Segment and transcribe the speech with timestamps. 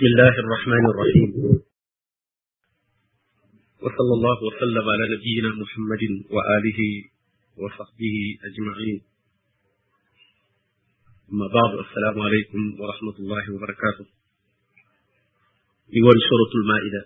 [0.00, 1.30] بسم الله الرحمن الرحيم
[3.84, 6.80] وصلى الله وسلم على نبينا محمد وآله
[7.62, 8.14] وصحبه
[8.48, 9.00] أجمعين
[11.32, 14.06] أما بعد السلام عليكم ورحمة الله وبركاته
[15.96, 17.02] يقول سورة المائدة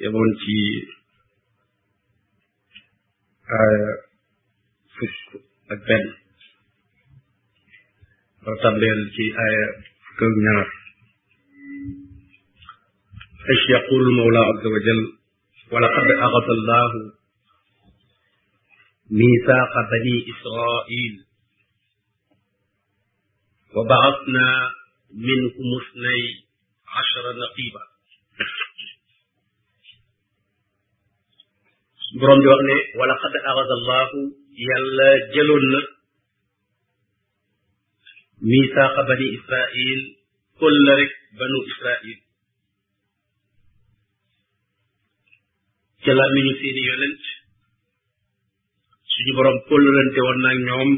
[0.00, 0.58] يقول في
[3.62, 3.92] آية
[4.96, 6.06] فسك أجبان
[8.48, 9.66] رتبلين في آية
[10.16, 10.79] فكر نار
[13.50, 15.00] إيش يقول المولى عز وجل
[15.70, 16.92] ولقد أخذ الله
[19.20, 21.14] ميثاق بني إسرائيل
[23.76, 24.50] وبعثنا
[25.28, 26.22] منهم اثني
[26.98, 27.84] عشر نقيبا
[32.20, 34.10] برم جوغني ولقد أخذ الله
[34.70, 35.68] يلا جلون
[38.52, 40.00] ميثاق بني إسرائيل
[40.60, 42.20] كل رك بنو إسرائيل
[46.02, 47.20] ci lamiñu seeni yonent
[49.12, 50.90] suñu borom kóllërante woon naag ñoom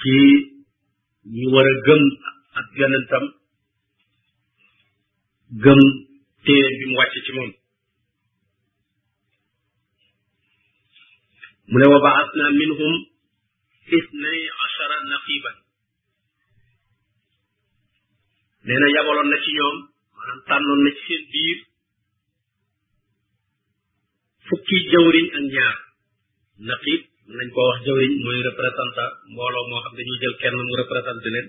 [0.00, 0.14] ci
[1.38, 2.02] ñu war a gëm
[2.58, 3.24] ak yonentam
[5.64, 5.80] gëm
[6.44, 7.50] téere bi mu wàcc ci moom
[11.70, 12.94] mu ne wa baasna minhum
[13.98, 15.56] isnay ashara naqiban
[18.66, 19.76] nee na yabaloon na ci ñoom
[20.14, 21.58] maanaam tànnoon na ci seen biir
[24.52, 25.76] fukki jawriñ ak ñaar
[26.68, 27.02] naqib
[27.38, 31.28] nañ ko wax jawriñ mooy représentant mbooloo moo xam ne dañuy jël kenn mu représenté
[31.34, 31.48] leen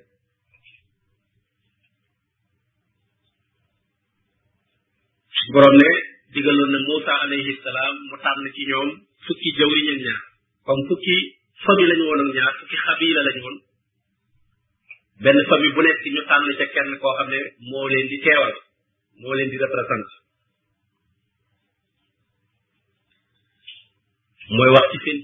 [5.54, 5.90] borom ne
[6.34, 8.90] digaloon na Moussa alayhi salaam mu tànn ci ñoom
[9.28, 10.22] fukki jawriñ ak ñaar
[10.66, 11.18] comme fukki
[11.64, 13.58] famille lañu woon ak ñaar fukki xabila lañu woon
[15.24, 18.56] benn famille bu nekk ñu tànn ca kenn koo xam ne moo leen di teewal
[19.22, 20.16] moo leen di représenté
[24.56, 25.18] mooy wax ci seen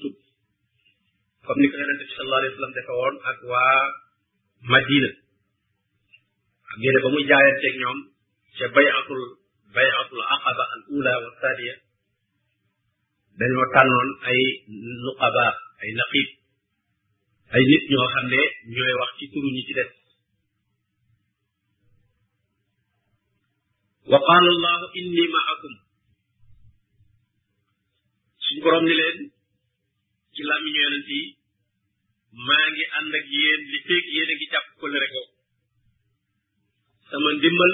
[1.60, 3.80] ni ko yonente bi sallallahu alayhi wa sallam defe woon ak waa
[4.72, 5.10] Madina
[6.72, 8.00] ak ngeen ba muy jaayanteeg ñoom
[8.58, 9.22] ca bayatul
[9.76, 11.76] bayatul aqaba al ula wa thaniya
[13.40, 14.40] dañoo tànnoon ay
[15.06, 15.46] nuqaba
[15.84, 16.28] ay naqib
[17.56, 18.42] ay nit ñoo xam ne
[18.76, 19.92] ñooy wax ci turu ñi ci des
[24.12, 24.50] wa qaala
[25.00, 25.76] inni maakum
[28.50, 29.18] suñu borom ni leen
[30.34, 31.22] ci làmmiñu yonent yi
[32.48, 35.14] maa ngi ànd ak yéen li feeg yéen a ngi jàpp ko rek
[37.10, 37.74] sama ndimbal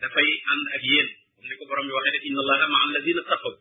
[0.00, 3.22] dafay ànd ak yéen comme ni ko borom bi waxee ne inna allaha ma'a alladina
[3.30, 3.54] taqaw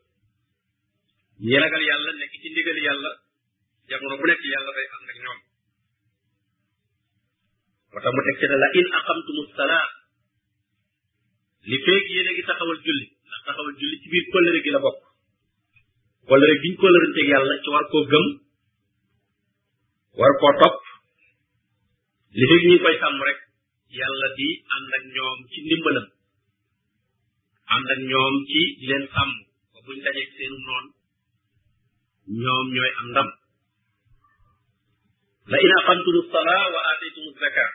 [1.46, 3.12] ñi ragal nekk ci ndigal yàlla
[3.90, 4.16] jamono
[5.19, 5.40] ñoom
[7.91, 9.85] moo tax mu teg ci la in aqamtumu salaa
[11.69, 14.80] li feeg yéen a ngi taxawal julli ndax taxawal julli ci biir kóllëre gi la
[14.85, 15.03] bokk
[16.28, 18.26] kóllëre gi ñu kóllëranteeg yàlla ci war koo gëm
[20.20, 20.78] war koo topp
[22.38, 23.40] li fekk koy sàmm rek
[24.00, 26.08] yàlla di ànd ak ñoom ci ndimbalam
[27.76, 29.32] ànd ak ñoom ci di leen sàmm
[29.72, 30.86] ba buñ dajeeg seenu noon
[32.44, 33.30] ñoom ñooy am ndam
[35.52, 37.66] la in aqamtum as-sala wa aataytum az-zaka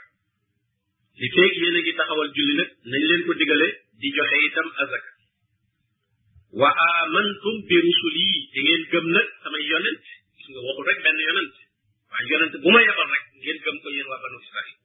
[1.19, 3.69] li fekk yéen ngi taxawal julli nag nañ leen ko digale
[4.01, 5.11] di joxe itam azaka
[6.53, 8.61] wa amantum bi rusuli da
[8.91, 10.05] gëm nag samay yonent
[10.51, 11.55] nga waxul rek benn yonent
[12.11, 14.77] waaye yonent bu ma yebal rek ngeen gëm ko yéen waa banu Israil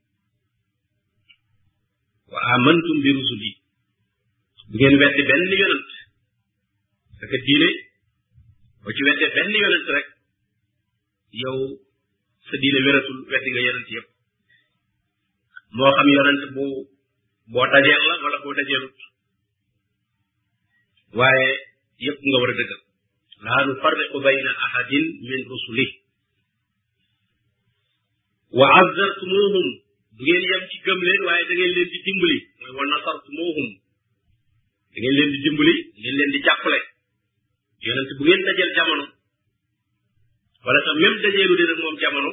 [2.34, 3.52] wa amantum bi rusuli
[4.70, 5.90] bu ngeen weddi benn yonent
[7.20, 7.70] parce que diine
[8.84, 10.08] boo ci weddee benn yonent rek
[11.44, 11.58] yow
[12.48, 14.08] sa diine wératul weddi nga yonent yëpp
[15.76, 16.64] moo xam yonent bu
[17.54, 18.98] boo dajeel la wala boo dajeelut
[21.20, 21.50] waaye
[22.04, 22.82] yëpp nga war a dëggal
[23.46, 25.86] laa nufarriqu bayna ahadin min rusuli
[28.58, 29.56] wa azzartumuhum
[30.18, 30.76] du ngeen yem ci
[31.28, 33.68] waaye da ngeen leen di dimbali mooy wa nasartumuhum
[34.92, 36.80] da ngeen leen di dimbali ngeen leen di jàppale
[37.86, 39.06] yonent bu ngeen dajeel jamono
[40.66, 42.32] wala sax même dajeelu de nag moom jamono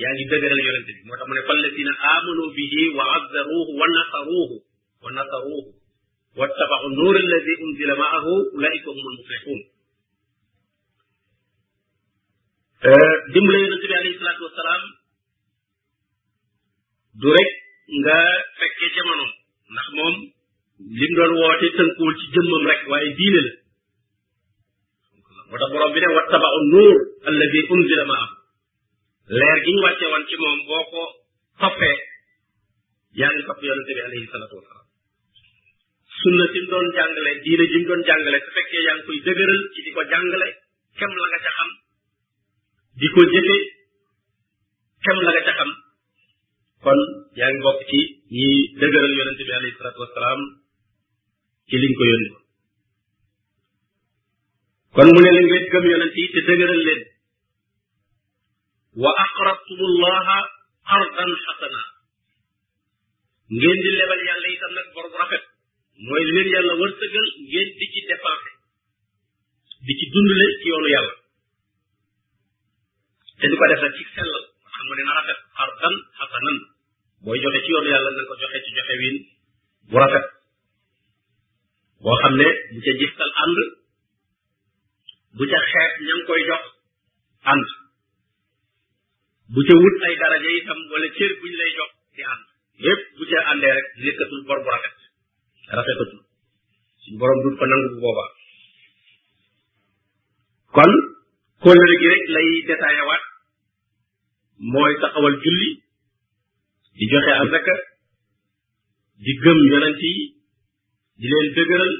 [0.00, 3.86] yaa ngi dëgëral yonente bi moo tax mu ne falladina amanu bihi wa azzaruhu wa
[3.96, 4.56] nasaruhu
[5.02, 5.60] wa nasaruhu
[6.38, 9.60] wattabaxu nuur alladi unzila maahu ulaika hum almuflixuun
[13.32, 14.82] dimbale yonente bi alayhi salaatu wasalaam
[17.20, 17.52] du rek
[17.98, 18.16] nga
[18.58, 19.26] fekkee jamono
[19.72, 20.16] ndax moom
[20.82, 23.40] lim doon woote tënkuwul ci jëmmam rek waaye diine
[25.36, 26.96] la moo tax borom bi ne wattaba'u nuur
[27.28, 28.30] alladi unzila ma'ahu
[29.38, 31.02] leer gi ñu wàcce woon ci moom boo ko
[31.60, 31.96] toppee
[33.18, 34.28] yaa ngi topp yonente bi alayhi
[36.20, 39.60] sunna si doon jàngale diine ji mu doon jàngale su fekkee yaa ngi koy dëgëral
[39.72, 40.48] ci di ko jàngale
[40.98, 41.68] kem la ca xam
[43.00, 43.58] di ko jëfe
[45.04, 45.70] kem la ca xam
[46.84, 47.00] kon
[47.38, 48.00] yaa ngi bokk ci
[48.36, 48.48] ñi
[48.80, 50.40] dëgëral yonente bi alayhi salatu wasalaam
[51.68, 52.30] ci liñ ko yónni
[54.94, 55.84] kon mu ne leen ngeen gëm
[56.62, 57.02] yonent leen
[59.02, 60.38] wa aqrabtumullaha
[60.88, 61.82] qardan xasana
[63.58, 65.44] ngeen di lebal yàlla itam nag bor bu rafet
[66.06, 68.50] mooy li leen yàlla wërsëgal ngeen di ci dépensé
[69.86, 71.14] di ci dundale ci yoonu yàlla
[73.38, 76.56] te di ko def ci sellal xam nga dina rafet qardan xasanan
[77.24, 79.16] booy joxe ci yoonu yàlla nga joxe ci joxe wiin
[79.90, 80.26] bu rafet
[82.04, 83.56] boo xam ne bu ca gistal ànd
[85.36, 86.64] bu ca xeet ña koy jox
[87.52, 87.66] ànd
[89.52, 92.42] bu ca wut ay daraja itam wala cër buñ lay jox di ànd
[92.84, 94.96] lépp bu ca àndee rek nekkatul bor bu rafet
[95.76, 96.20] rafetatul
[97.02, 98.30] suñu dut ko nangu bu boobaa
[100.76, 100.92] kon
[101.62, 103.24] kóllëre gi rek lay détaillé waat
[104.72, 105.70] mooy taxawal julli
[106.98, 107.74] di joxe azaka
[109.24, 110.02] di gëm yonent
[111.20, 111.94] di leen dëgëral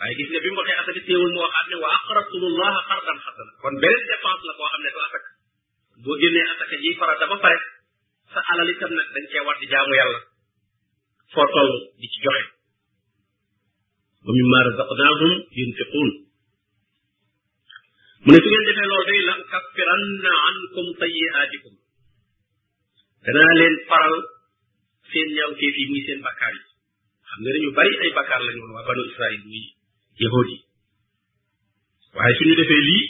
[0.00, 3.52] waaye gis nga bi mu waxee asaka teewul moo xam ne wa aqrastumullah qardan hasana
[3.62, 5.30] kon beneen dépense la boo xam ne du asaka
[6.02, 7.58] boo génnee asaka ji farata ba pare
[8.32, 10.20] sa alal itam nag dañ cee war di jaamu yàlla
[11.32, 12.44] foo toll di ci joxe
[14.26, 16.08] wa mimma razaqnahum yunfiqun
[18.24, 21.74] mu ne su ngeen defee loolu day la ukaffiranna ankum sayyi'atikum
[23.24, 24.14] danaa leen faral
[25.12, 26.68] seen ñaaw teef yi muy seen bakkaar yi
[27.30, 29.62] xam nga ñu bari ay bakkaar lañu woon waa banu israil muy
[30.24, 30.56] yahudi
[32.14, 33.04] waaye suñu defee lii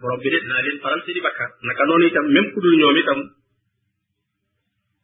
[0.00, 2.96] borom bi de naa leen faral seeni bakkaar naka noonu itam même ku dul ñoom
[3.02, 3.20] itam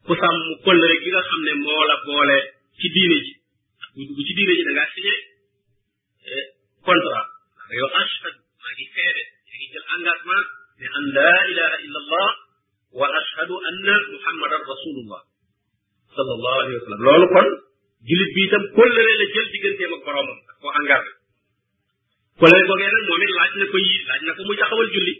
[0.06, 2.36] ku sàmm këll rek gi nga xam ne moo la boole
[2.78, 3.32] ci diine ji
[3.96, 5.14] ku dugg ci diine ji da ngaa signé
[6.86, 7.26] contrat
[7.68, 10.46] da yow ashhad maa ngi seede yaa ngi jël engagement
[10.80, 12.30] ne an laa ilaha illa allah
[12.98, 15.20] wa ashhadu anna muhammadan rasulullah
[16.16, 17.48] sallallahu alayhi wa sallam loolu kon
[18.08, 21.10] jullit bi itam kóllëre la jël digganteem ak boroomam daf ko engagé
[22.40, 25.14] kóllëre googee laaj na ko yii laaj na ko muy taxawal julli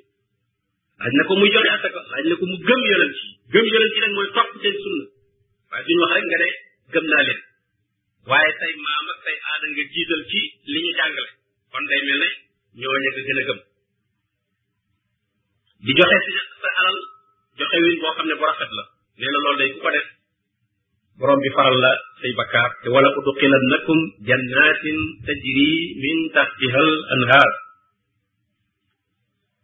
[1.01, 3.95] laaj na ko mu joxe asaka laaj na ko mu gëm yonent yi gëm yonent
[7.11, 7.41] naa leen
[8.31, 9.07] waaye say maam
[10.31, 10.41] ci
[10.73, 11.29] li ñu jàngale
[11.73, 12.29] kon day mel ne
[12.81, 13.61] ñooñu nga gën a gëm
[15.85, 16.31] di joxe si
[16.63, 16.99] sa alal
[17.59, 18.85] joxe win boo xam ne bu rafet la
[19.19, 19.89] nee na day ku ko
[21.19, 25.71] borom bi faral la say bakkaar te wala udqilannakum jannatin tajri
[26.03, 27.49] min tahtiha al anhar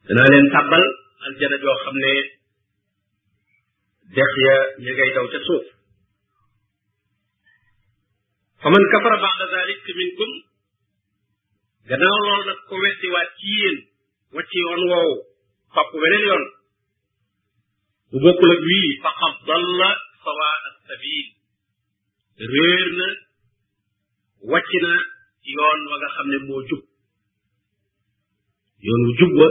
[0.07, 0.85] danaa leen tàbbal
[1.27, 2.13] aljana joo xam ne
[4.17, 5.65] dex ya ña ngay daw ca suuf
[8.63, 10.31] faman kafara ba'da dhalik minkum
[11.89, 13.77] gannaaw loolu nag ko weddi waat ci yéen
[14.35, 15.15] wacci yoon woowu
[15.75, 16.45] topp weneen yoon
[18.11, 19.91] bu bokkul ak wii faqad dalla
[20.25, 21.29] sawaa as sabil
[22.49, 23.09] réer na
[24.53, 24.95] wàcc na
[25.55, 26.83] yoon wa nga xam ne moo jub
[28.87, 29.49] yoon wu jub wa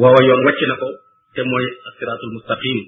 [0.00, 0.88] waawa yoon wàcc na ko
[1.34, 2.78] te mooy asiratul mustaqim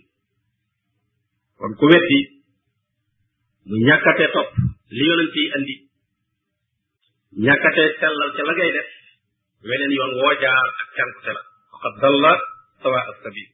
[1.58, 2.20] kon ku wetti
[3.68, 4.50] mu ñàkkate topp
[4.96, 5.76] li yonent yi andi
[7.46, 8.88] ñàkkate sellal ca la ngay def
[9.68, 12.32] weneen yoon woo jaar ak cànkute la faqad dalla
[12.82, 13.48] sawa as sabil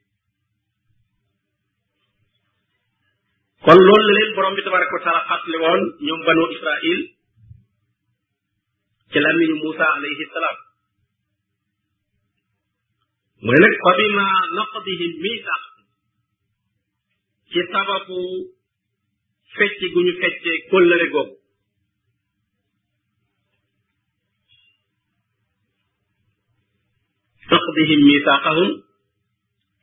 [3.65, 7.01] kon loolu la leen borom bi tabaraka wa taala xasli woon ñoom banu israil
[9.11, 9.19] ci
[9.63, 10.59] Muusa alayhi salaam
[13.43, 15.63] mu ne nag fa bima naqdihim miisaq
[17.51, 18.21] ci sababu
[19.57, 21.35] fecc gu ñu feccee kóllëre googu
[27.51, 28.71] naqdihim miisaqahum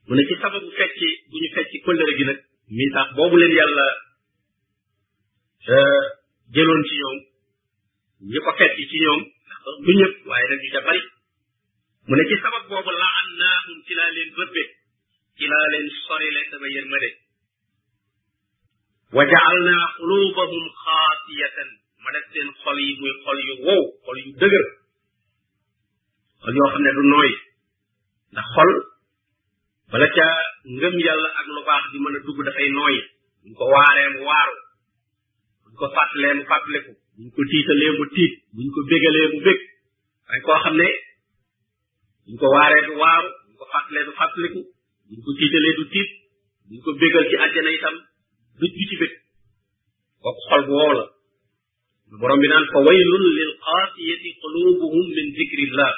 [0.08, 0.98] mu ne ci sababu fecc
[1.32, 2.40] gu ñu fecc kóllëre gi nag
[2.72, 3.88] misaax boobu leen yàlla
[5.70, 6.02] euh,
[6.54, 7.20] jëloon ci ñoom
[8.32, 11.02] ñi ko fekk ci ñoom ndax du ñëpp waaye
[12.08, 14.64] mu ne ci sabab boobu laan naahum ci laa leen bëbbe
[15.38, 16.68] ci laa leen sorile sama
[19.16, 21.70] wa jaalnaa xuluubahum xaasiyatan
[22.04, 23.14] ma def seen xol yi yu
[23.66, 24.66] wow xol yu dëgër
[26.42, 27.30] xol yoo xam ne du nooy
[29.92, 30.28] bala ca
[30.76, 32.96] ngëm yàlla ak lu baax di mën a dugg dafay nooy
[33.42, 34.56] buñ ko waaree mu waaru
[35.64, 39.60] buñ ko fàttalee mu fàttaliku buñ ko tiitalee mu tiit buñ ko bégalee mu bég
[40.28, 40.90] waaye koo xam ne
[42.26, 44.60] buñ ko waaree du waaru buñ ko fàttalee du fàttaliku
[45.08, 46.10] buñ ko tiitalee du tiit
[46.68, 47.96] buñ ko bégal ci àjjana itam
[48.60, 49.14] du du ci bég
[50.24, 51.04] kooku xol bu wow la
[52.20, 55.94] borom bi naan fa waylun lil qaasiyati qulubuhum min zikrillah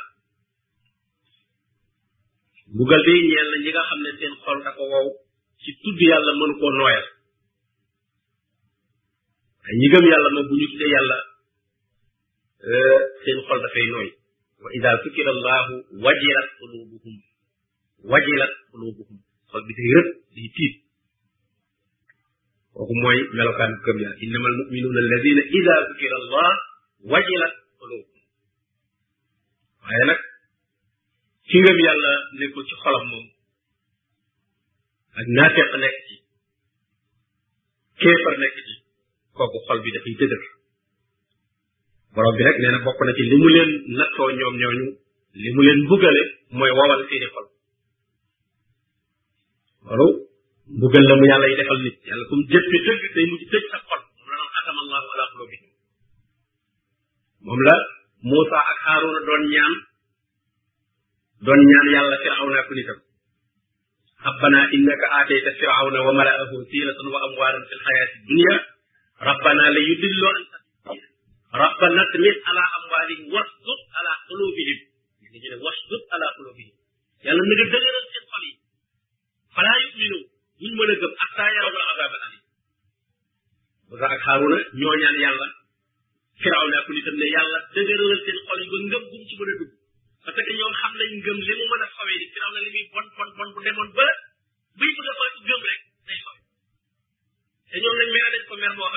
[2.75, 5.07] bugal day ñeel la ñi nga xam seen xol da ko wow
[5.61, 7.05] ci tuddu yàlla mënu ko noyal
[9.67, 11.17] ay ñi gëm yàlla moom bu ñu tuddee yàlla
[13.23, 14.07] seen xol da fay noy
[14.63, 15.59] wa ida sukira allah
[16.03, 17.15] wajilat qulubuhum
[18.11, 19.17] wajilat qulubuhum
[19.51, 20.73] xol bi day rek di tiit
[22.75, 26.49] kooku mooy melokaan bu gëm ya innamal mu'minuna alladina ida sukira allah
[27.11, 28.23] wajilat qulubuhum
[29.83, 30.21] waaye nak
[31.49, 33.25] ci ngëm yàlla nekkul ci xolam moom
[35.19, 36.15] ak naateq nekk ci
[37.99, 38.35] kéefar
[39.37, 40.43] kooku xol bi dafay dëgër
[42.13, 44.85] borom bi rek nee na bokk na li mu leen nattoo ñoom ñooñu
[45.41, 46.23] li mu leen mbugale
[46.57, 47.47] mooy wawal seeni xol
[49.97, 50.07] loolu
[50.77, 53.77] mbugal la mu yàlla yi defal nit yàlla comme jëppi dëgg day mujj tëj sa
[53.87, 55.71] xol moom la doon xatama allahu ala qulubihim
[57.45, 57.75] moom la
[58.29, 59.75] Moussa ak Haaruna doon ñaan
[61.45, 62.99] دون نيان يالا فرعون كنيتم
[64.27, 68.57] ربنا انك اتيت فرعون وملأه زينة واموالا في الحياة الدنيا
[69.21, 74.77] ربنا ليدلوا عن ربنا تمس على اموالهم واسقط على قلوبهم
[75.23, 76.73] يعني جينا واسقط على قلوبهم
[77.25, 78.53] يالا نقدر دغير في قلبي
[79.55, 80.23] فلا يؤمنوا
[80.61, 82.43] من ملقب حتى يروا العذاب الاليم
[83.91, 85.49] وذاك هارون نيو يالا
[86.43, 89.77] فرعون كنيتم يالا دغير في قلبي نغبوم سي
[90.35, 92.85] parce que xam nañ ngëm li mu mën a fawee ni firaw na li muy
[92.93, 94.07] bon bon bon bu demoon ba
[94.77, 96.35] buy bëgg a faatu gëm rek day faw
[97.71, 98.87] te ñoom nag mere nañ boo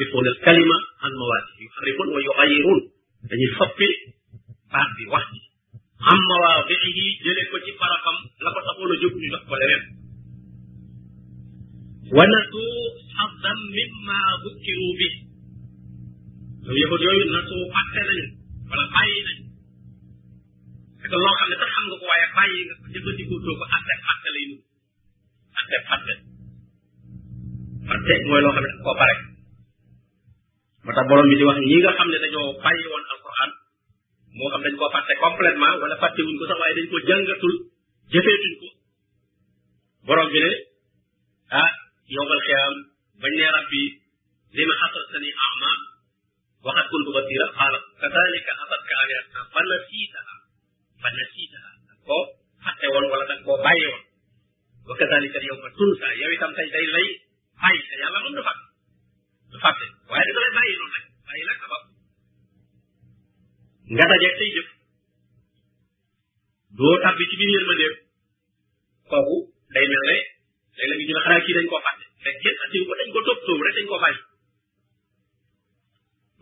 [0.00, 2.80] yuharrifun al-kalima an mawadi yuharrifun wa yughayirun
[3.28, 3.88] dañuy soppi
[4.72, 5.40] baat bi wax ji
[6.12, 9.12] am mawadihi jële ko ci parafam la ko taxoon a jóg
[12.14, 12.24] ñu
[13.76, 15.08] mimma dukkiru bi
[16.64, 18.26] ñoom yahud yooyu nasu fàtte nañu
[18.70, 19.44] wala bàyyi nañu
[21.04, 23.64] ak loo xam ne sax xam nga ko waaye bàyyi nga ko jëfandikoo too ko
[23.76, 24.56] atte fàtte lay nu
[30.96, 33.50] moo borom bi di wax ñi nga xamne ne dañoo bàyyi woon alquran
[34.38, 37.54] mo xam dañ ko fàtte complètement wala fàtte wuñ ko sax waaye dañ ko jangatul
[38.12, 38.68] jefetuñ ko
[40.06, 40.50] borom bi ne
[41.60, 41.70] ah
[42.14, 42.74] yowal xiyaam
[43.22, 43.82] bañ ne rabbi
[44.58, 45.72] lima xasartani ama
[46.66, 50.34] waxat kuntu basira qala kadhalika atatka ayatina fa nasiitaha
[51.02, 52.22] fa nasiitaha dang koo
[53.12, 54.02] wala dañ ko bayyi won
[54.88, 57.08] wa kadhalika yawma tunsa yow itam tey day lay
[57.62, 58.42] bayyi te yàlla moom du
[59.58, 61.82] du fàtte waaye da nga lay bàyyi loolu rek bàyyi la sabab
[63.94, 64.68] nga dajeeg say jëf
[66.78, 67.94] doo tàbbi ci biir yërmandeem
[69.10, 69.36] kooku
[69.74, 70.16] day mel ne
[70.78, 72.38] léeg-léeg ñu ne xanaa kii dañ koo fàtte dañ
[73.14, 74.20] ko topp topp rek dañ koo bàyyi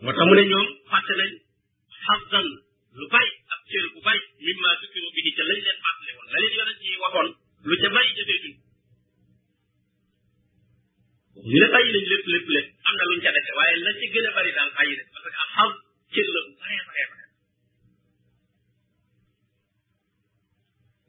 [0.03, 1.31] moo mu ne ñoom fàtte nañ
[2.05, 2.45] xasdan
[2.99, 6.27] lu bari ak cër bu bari mimma sukkiru bi di ca lañ leen fàttale woon
[6.33, 7.29] la leen yonent yi waxoon
[7.67, 8.55] lu ca bari jafeetuñ
[11.45, 14.05] ñu ne bàyyi nañ lépp lépp lépp am na luñ ca defee waaye la ci
[14.13, 15.69] gën a bari daal bàyyi nañ parce que xam
[16.13, 17.25] cër la bu bare bare bare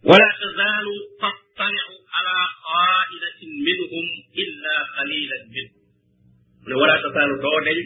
[0.08, 0.88] ولا تزال
[1.22, 2.36] تطلع على
[2.70, 4.06] قائلة منهم
[4.42, 5.82] إلا قليلا منهم
[6.80, 7.78] ولا تزال دودل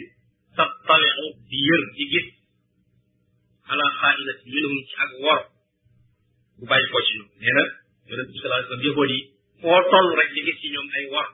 [0.57, 1.13] تطلع
[1.51, 2.29] دير ديجت
[3.69, 5.39] على قائلة منهم تشاك ور
[6.59, 7.63] وباي كوشنو هنا
[8.09, 9.11] يرد صلى الله عليه وسلم يقول
[9.61, 11.27] فوتول رك ديجت نيوم أي ور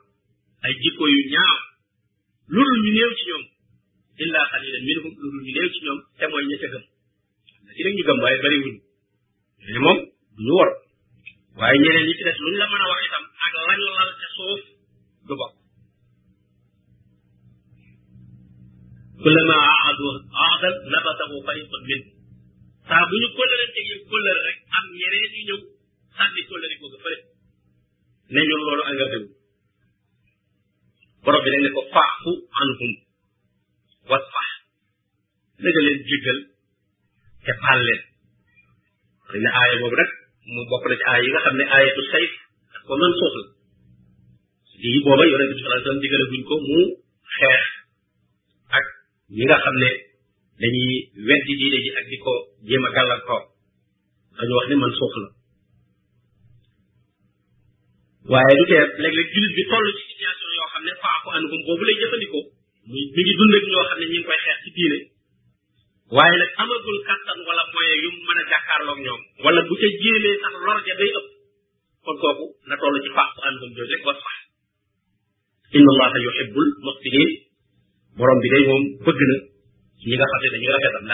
[0.66, 1.58] ay jikko yu ñaaw
[2.54, 3.44] lu dul ñu néew ci ñoom
[4.24, 6.84] illa xalilan minhum lu dul ñu néew ci ñoom te mooy ña ca gëm
[7.76, 8.76] ci rek ñu gëm waaye bari wuñ
[9.74, 10.00] ñu moom
[10.36, 10.72] du ñu war
[11.60, 14.28] waaye ñeneen ñi ci des luñ la mën a wax itam ak lañ lal ca
[14.36, 14.60] suuf
[15.28, 15.54] du bokk
[19.26, 22.08] كلما عادوا عادا نبته فريق منه
[22.90, 25.60] saa bu ñu kóllërante yow kóllëre rek am ñeneen yu ñëw
[26.18, 27.18] sànni kóllëre googu fële
[28.32, 29.39] ne ñun loolu engagé wu
[31.30, 32.32] borom bi dañ ne ko faafu
[32.62, 32.92] anhum
[34.10, 34.50] wasfax
[35.62, 36.40] na nga leen jéggal
[37.46, 38.02] te baal leen
[39.30, 40.12] xëy na aaya boobu nag
[40.54, 42.32] mu bokk na ci aaya yi nga xam ne aayatu sayf
[42.76, 43.46] ak ko mën suuf la
[44.82, 46.78] lii booba yonente bi sallallahu alayhi wasallam digale guñ ko mu
[47.38, 47.64] xeex
[48.80, 48.86] ak
[49.38, 49.90] ñi nga xam ne
[50.62, 50.96] dañuy
[51.28, 52.34] weddi diine ji ak di ko
[52.68, 53.44] jéem a gàllankoor
[54.38, 55.28] dañu wax ne man suuf la
[58.32, 60.39] waaye du tee léeg-léeg julit bi toll ci situation
[60.80, 62.44] xam ne faafu anhum boobu lay jëfandikoo
[62.90, 64.98] muy mi ngi dund ñoo xam ne ñi ngi koy xeex ci diine
[66.16, 70.38] waaye nag amagul kattan wala moyen yu mën a jàkkaarloog ñoom wala bu ca jéemee
[70.44, 71.28] sax lor ja day ëpp
[72.04, 74.38] kon kooku na toll ci faafu anhum jooju rek was fax
[75.78, 77.30] inna allaha yuhibbul muxsinin
[78.18, 79.36] borom bi day moom bëgg na
[80.06, 80.30] ñi yi daje
[80.98, 81.14] am na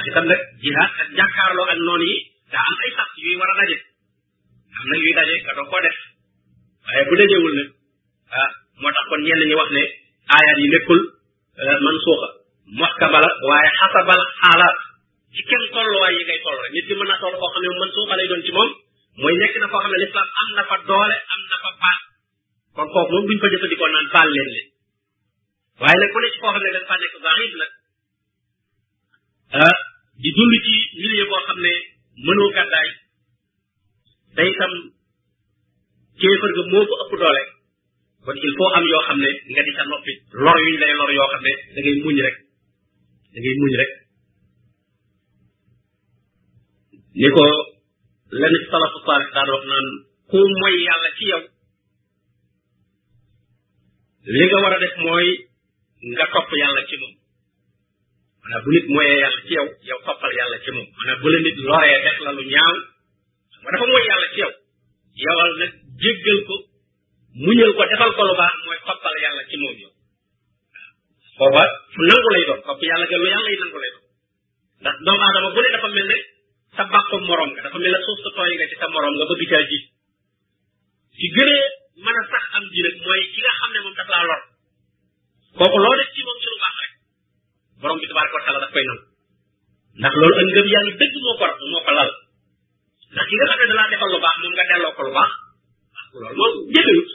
[5.85, 5.97] def
[6.85, 7.69] waaye bu dajewul nag
[8.41, 9.83] ah moo tax kon ñenn ñi wax ne
[10.33, 11.01] aayaat yi nekkul
[11.61, 12.29] euh, mansuuxa
[12.79, 14.77] muhkama la waaye xasabal xaalaat
[15.33, 18.15] ci kenn tolluwaay yi ngay toll nit ki mën naa toll koo xam ne mansuuxa
[18.29, 18.71] doon ci moom
[19.21, 22.01] mooy nekk na koo xam ne lislaam am na fa doole am na fa baat
[22.75, 24.67] kon kooku moom buñ ko naan baal leen leen
[25.81, 27.23] waaye nag ku ne ci koo xam ne dafa nekk euh,
[31.47, 32.83] xam ne
[34.35, 34.73] day itam
[36.19, 37.43] kéefër ga moo ko ëpp doole
[38.25, 41.27] kon il faut yoo xam ne nga di ca noppi lor yuñ lay lor yoo
[41.33, 42.35] xam ne da ngay muñ rek
[43.33, 43.91] da ngay muñ rek
[47.21, 47.43] ni ko
[48.41, 49.85] lenn salafu saalih daan wax naan
[50.29, 51.43] ku mooy yàlla ci yow
[54.33, 55.27] li nga war a def mooy
[56.11, 57.13] nga topp yàlla ci moom
[58.41, 61.39] maanaam bu nit mooyee yàlla ci yow yow toppal yàlla ci moom maanaam bu la
[61.45, 62.75] nit loree def la lu ñaaw
[63.53, 64.51] xam nga dafa yàlla ci yow
[65.23, 66.55] yowal nag jéggal ko
[67.35, 69.91] mu ñëw ko defal ko lu baax mooy toppal yàlla ci moom yow
[71.37, 74.05] booba fu nangu lay doon topp yàlla ga lu yàlla yi nangu lay doon
[74.79, 76.17] ndax doomu aadama bu ne dafa mel ne
[76.75, 79.25] sa bàqu morom nga dafa mel ne suuf sa tooy nga ci sa morom nga
[79.35, 79.79] bëgg caa ji
[81.19, 81.63] ci gënee
[82.07, 84.41] mën a sax am ji rek mooy ki nga xam ne moom daf laa lor
[85.59, 86.93] kooku loo def ci moom ci lu baax rek
[87.83, 89.05] borom bi tabaraka wa taala daf koy nangu
[89.99, 92.11] ndax loolu ak ngëm yàlla dëgg moo ko moo ko lal
[93.11, 95.31] ndax ki nga xam ne dalaa defal lu baax moom nga delloo ko lu baax
[95.99, 97.11] ah, loolu moom jëfewut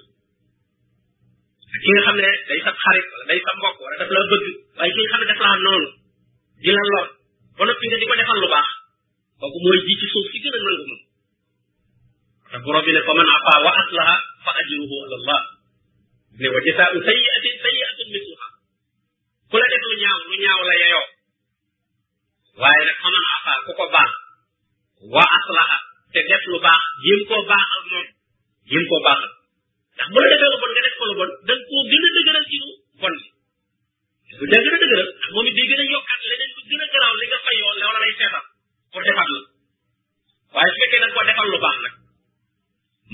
[1.83, 4.47] ki nga xam ne day sab xarit wala day sab mbokk wala daf la bëgg
[4.79, 5.89] waaye ki nga xam ne daf laa noonu
[6.63, 7.07] di la lor
[7.57, 8.69] ba noppi ko defal lu baax
[9.41, 11.01] kooku mooy ji ci suuf si gën a nangu moom
[12.51, 15.43] te borom bi ne fa man afa wa aslaha fa ajruhu ala allah
[16.41, 18.47] ne wa jasaau sayiatin sayiatin misluha
[19.51, 21.07] ku la def lu ñaaw lu ñaaw la yeyoo
[22.61, 24.11] waaye nag fa man afa ku ko baax
[25.15, 25.79] wa aslaha
[26.13, 28.07] te def lu baax jéem koo baaxal moom
[28.69, 29.33] jéem koo baaxal
[30.01, 32.05] ndax bu la defee lu bon nga def ko lu bon da nga koo gën
[32.09, 33.21] a dëgëral ci lu bon li
[34.39, 36.83] bu dee gën a dëgëral ndax moom it day gën a yokkaat leneen lu gën
[36.85, 38.47] a garaaw li nga fayoon la wala lay seetal
[38.93, 39.39] pour defat la
[40.55, 41.93] waaye su fekkee nag koo defal lu baax nag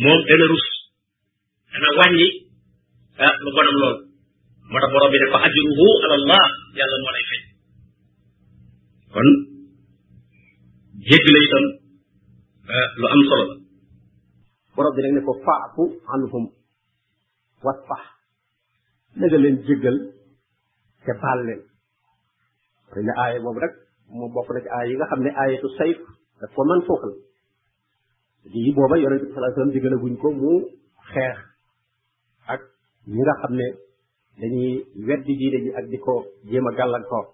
[0.05, 0.67] moom dana rus
[1.75, 2.29] dana wàññi
[3.27, 3.97] ah lu bonam lool
[4.71, 6.45] moo tax borom bi ne ko ajruhu ala allah
[6.79, 7.43] yàlla moo lay fay
[9.15, 9.29] kon
[11.09, 11.65] jéggi la itam
[12.77, 13.55] ah, lu am solo la
[14.77, 16.47] borom bi nag ne ko faafu anhum
[17.67, 18.05] wasfax
[19.23, 19.97] naga leen jéggal
[21.07, 21.63] te baal leen
[22.93, 23.75] xëy na aaya boobu rek
[24.17, 25.99] moo bokk na ci aaya yi nga xam ne aayatu sayf
[26.41, 27.15] daf ko man foofu la
[28.53, 30.51] di booba yonent bi salaa sallam digale guñ ko mu
[31.13, 31.37] xeex
[32.55, 32.61] ak
[33.15, 33.67] ñi nga xam ne
[34.41, 34.73] dañuy
[35.09, 36.15] weddi diine ji ak di ko
[36.49, 37.27] jéem a gàllankoor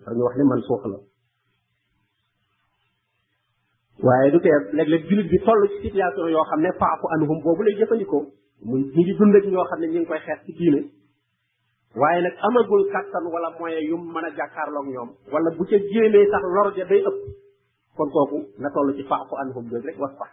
[0.00, 0.98] ndax ñu wax ne man suux la
[4.04, 7.62] waaye du tee léeg-léeg julit bi toll ci situation yoo xam ne faafu anhum boobu
[7.64, 8.22] lay jëfandikoo
[8.62, 10.80] muy ngi dund ak ñoo xam ne ñu ngi koy xeex ci diine
[12.00, 16.26] waaye nag amagul kàttan wala moyen yum mën a jàkkaarloog ñoom wala bu ca jéemee
[16.32, 17.18] sax lor ja day ëpp
[17.96, 20.30] kon kooku na toll ci faafu anhum jooju rek was fax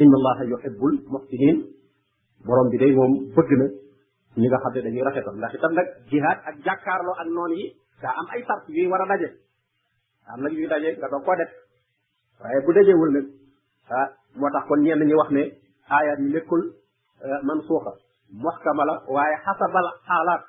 [0.00, 1.56] inna allaha yuhibbul muhsinin
[2.46, 3.66] borom bi day moom bëgg na
[4.38, 7.66] ñi nga xam ne dañuy rafetal ndax itam nag jihaad ak jàkkaarloo ak noon yi
[8.02, 8.42] daa am ay
[11.04, 11.24] a
[12.42, 13.26] waaye bu dajewul nag
[13.90, 15.42] ah moo tax kon ñenn ñi wax ne
[15.96, 16.62] aayaat yi nekkul
[17.26, 17.92] euh, mansuuxa
[18.46, 20.42] muhkama la waaye xasabal xaalaat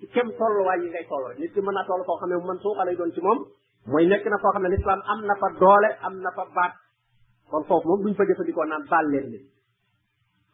[0.00, 2.96] ci kem tolluwaay yi ngay toll nit ki mën toll foo xam ne mansuuxa lay
[2.96, 3.38] doon ci moom
[3.90, 6.72] mooy nekk na foo xam ne lislaam am na fa doole am na fa baat
[7.50, 9.26] kon foofu moom duñ fa jëfandikoo naan baal leen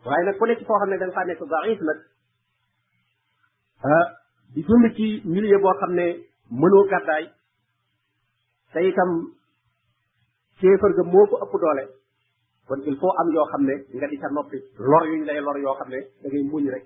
[0.07, 1.99] waaye nag ku nekk foo xam ne da nga faa nekk daif nag
[3.89, 4.07] euh,
[4.55, 6.07] di dund ci milieu boo xam ne
[6.61, 7.25] mënoo gàddaay
[8.73, 9.11] te itam
[10.61, 11.85] kéefër ga moo ko ëpp doole
[12.71, 15.75] kon il am yoo xam ne nga di ca noppi lor yuñ lay lor yoo
[15.79, 16.85] xam ne da ngay muñ rek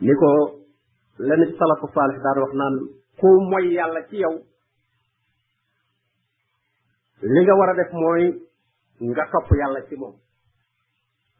[0.00, 0.12] da
[1.16, 1.80] daan
[2.38, 2.74] wax naan
[3.20, 4.34] ku moy yàlla ci yow
[7.22, 8.44] li nga war a def mooy
[9.00, 10.14] nga topp yàlla ci moom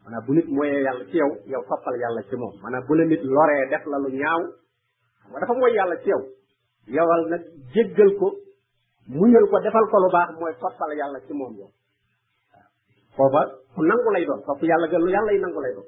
[0.05, 3.23] maanaam bu nit moyee yàlla ci yow yow toppal yàlla ci moom maanaam bu nit
[3.23, 4.43] loree def la lu ñaaw
[5.23, 6.23] xam dafa moy yàlla ci yow
[6.87, 7.43] yowal nag
[7.75, 8.50] jéggal ko
[9.11, 11.71] muñal ko defal ko lu baax moy soppal yalla ci moom yow
[13.19, 13.43] booba
[13.75, 15.87] ku nangou lay doon sopp yalla gën lu yàlla yi lay doon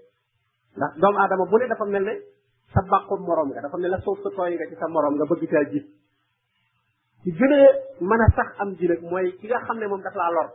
[0.76, 2.14] ndax doomu adama bu ne dafa melne
[2.74, 5.64] sa bakku morom nga dafa melne ne sa nga ci sa morom nga bëgg caa
[5.70, 5.86] gis
[7.22, 7.58] ci gëna
[8.08, 10.48] mëna sax am ji rek moy ki nga xamne mom dafa la lor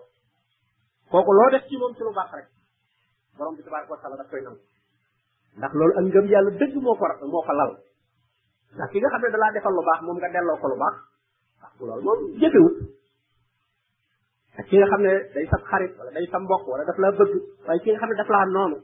[1.12, 2.48] koku lo def ci mom ci lu bax rek
[3.38, 4.60] borom bi tabaraku taala daf koy nang
[5.58, 7.06] ndax lolu ak ngeum yalla dëgg moko
[7.48, 7.72] ko lal
[8.76, 10.98] ndax ki nga xamne da la defal lu baax mom nga delo ko lu baax
[11.80, 12.76] loolu moom jëfewut
[14.60, 16.38] ak ki nga xam ne day sa xarit wala day sa
[16.72, 17.34] wala daf laa bëgg
[17.68, 18.78] waaye ki nga xam ne daf laa noonu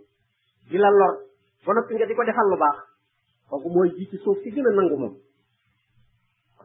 [0.69, 1.13] di la lor
[1.65, 2.77] ba noppi di ko defal lu baax
[3.49, 5.15] kooku mooy ji ci suuf si gën a nangu moom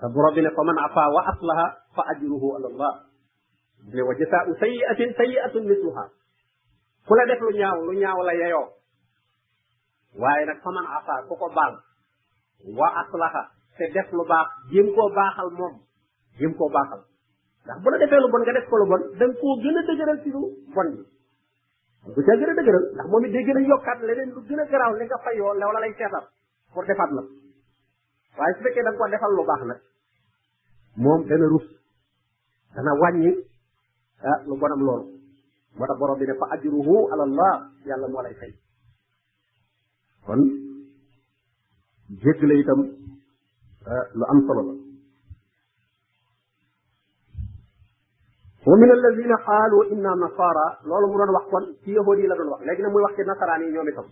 [0.00, 2.94] te borom bi ne fa man afa wa aslaha fa ajruhu ala allah
[3.94, 6.04] ne wa jasaau sayiatin sayiatun misluha
[7.06, 8.68] ku la def lu ñaaw lu ñaaw la yeyoo
[10.20, 11.74] waaye nag fa man afa ku ko baal
[12.78, 13.42] wa aslaha
[13.78, 15.74] te def lu baax jéem koo baaxal moom
[16.38, 17.02] jéem koo baaxal
[17.66, 19.76] ndax bu la defee lu bon nga ko lu bon da nga koo gën
[20.10, 20.42] a ci lu
[20.74, 21.02] bon bi
[22.14, 22.50] bu ca gën
[23.10, 25.70] moom it day gën a yokkaat leneen lu gën a garaaw li nga fayoo law
[25.74, 26.24] la lay seetal
[26.88, 27.22] defaat la
[28.38, 29.42] waaye su fekkee da nga ko defal lu
[31.02, 31.64] moom dana rus
[32.74, 33.30] dana wàññi
[34.28, 35.04] ah lu bonam loolu
[35.76, 37.54] moo tax borom bi ne fa ajruhu ala allah
[37.88, 38.52] yàlla moo lay fay
[40.26, 40.40] kon
[42.22, 42.80] jégg la itam
[43.86, 44.74] ah, am solo la
[48.66, 52.84] ومن الذين قالوا إنا نصارى لول مودون واخ كون في يهودي لا دون واخ لكن
[52.84, 54.04] موي واخ نصارى ني نيومي تام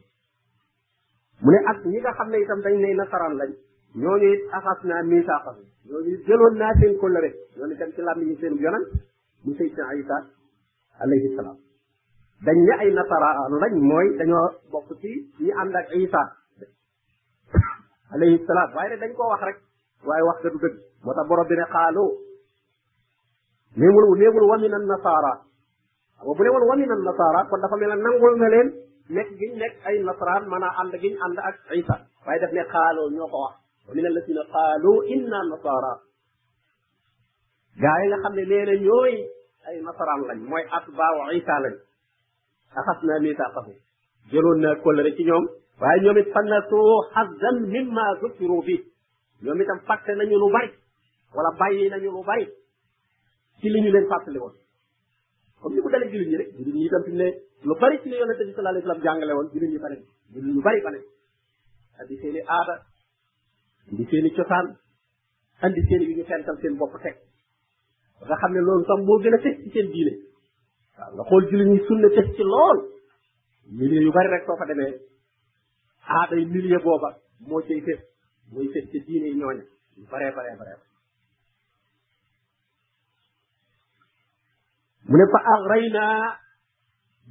[1.42, 3.52] مولاي اك نيغا خا ناي تام داني ناي نصران لا
[3.96, 5.56] نيوني اخاسنا ميثاق
[5.86, 8.84] نيوني جيلون نا سين كولر نيوني تام سي لامي سين يونان
[9.44, 10.16] مو سيدنا عيسى
[11.00, 11.56] عليه السلام
[12.46, 13.30] داني اي نصارى
[13.62, 14.38] لا موي دانيو
[14.72, 15.52] بوك سي ني
[15.94, 16.22] عيسى
[18.14, 19.58] عليه السلام واي داني كو واخ رك
[20.06, 20.42] واي واخ
[21.46, 22.25] دا قالوا
[23.80, 25.32] néewul néewul waminan nasara
[26.26, 28.68] wa bu newul waminan nasara kon dafa mel nangul na leen
[29.16, 32.62] nekk giñ nekk ay nasaraan mën a ànd giñ ànd ak isa waaye daf ne
[32.72, 33.54] xaaloo ñoo ko wax
[33.88, 35.92] wamin allasina qaaloo inna nasara
[37.84, 39.12] gaa yi nga xam ne nee na ñooy
[39.68, 41.74] ay nasaraan lañ mooy atbaaw isa lañ
[42.78, 43.72] axas naa misaaqahu
[44.32, 45.44] jëloon naa kóllëre ci ñoom
[45.80, 48.76] waaye ñoom it fannasoo xazan mimma zukiru bi
[49.44, 50.68] ñoom itam fàtte nañu lu bari
[51.34, 52.46] wala bàyyi nañu lu bari
[53.60, 54.54] ci li ñu leen fàttali woon
[55.60, 57.24] comme ni mu dalee jullit ñi rek jullit ñi itam fi mu
[57.68, 59.96] lu bari ci li yonente bi sallallahu alayhi wasallam jàngale woon jullit ñi fane
[60.32, 61.00] jullit ñu bari fane
[64.10, 64.66] seeni cosaan
[65.64, 66.36] andi seeni ba
[68.26, 70.12] nga xam ne loolu tam a fes ci seen diine
[74.32, 74.96] rek soo fa demee
[76.14, 76.44] aaday
[76.84, 77.08] booba
[77.48, 78.00] moo cay fes
[78.52, 79.64] mooy fes ci diine yi ñooña
[79.96, 80.32] yu baree
[85.08, 86.06] من فأغرينا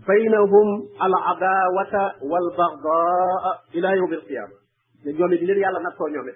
[0.08, 0.68] بينهم
[1.08, 3.44] العداوة والبغضاء
[3.76, 4.54] إلى يوم القيامة
[5.06, 6.28] يوم الدين يلا نصر يوم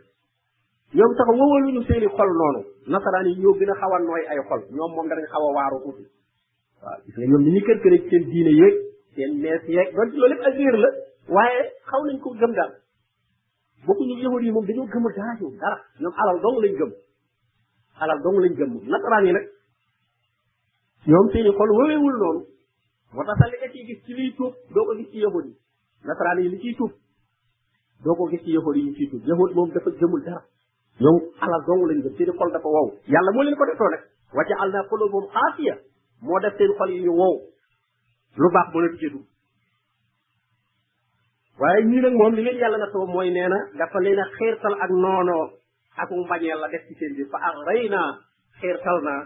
[0.94, 5.00] يوم تقوموا لن يسيني خل نونو نصر أن يوم بنا خوا نوي أي خل يوم
[5.04, 6.06] مندرين خوا وارو خوتي
[7.18, 8.74] يوم دين كر كر كر دين يك
[9.16, 10.94] كر ناس يك رجل لولك أجير لك
[11.30, 11.58] وهي
[11.90, 12.66] خوا نكو جمدا
[13.88, 16.92] بكو نجي هوري يوم بنو جمدا يوم دارا يوم على الدون لن جم
[18.02, 19.59] على الدون لن جم نصر أن يلك
[21.08, 22.42] ñoom seeni xol wëweewul noonu
[23.14, 24.36] moo tax sax li nga ciy gis
[24.74, 25.54] doo ko gis ci yahud yi
[26.06, 26.92] nasaraan li ciy tuub
[28.04, 29.70] doo ko gis ci yahud yi ciy tuub yahud moom
[30.24, 30.44] dara
[31.02, 34.04] ñoom alal dong lañ gëm seeni xol dafa wow yàlla moo leen ko defoo nag
[34.36, 35.74] wa ja'alna qulubahum qaasiya
[36.22, 37.36] moo def xol yi wow
[38.38, 39.26] lu baax moo leen cee dugg
[41.60, 44.26] waaye ñii nag moom li leen yàlla na too mooy nee na dafa leen a
[44.38, 45.46] xiirtal ak noonoo
[45.98, 48.02] ak mbañeel la def ci seen bi fa aghrayna
[48.60, 49.22] xiirtal naa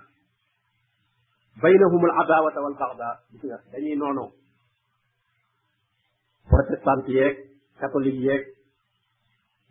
[1.62, 3.20] بينهم العداوة والبغضاء
[3.74, 4.32] يعني نونو
[6.52, 7.38] بروتستانت ييك
[7.82, 8.46] كاثوليك ييك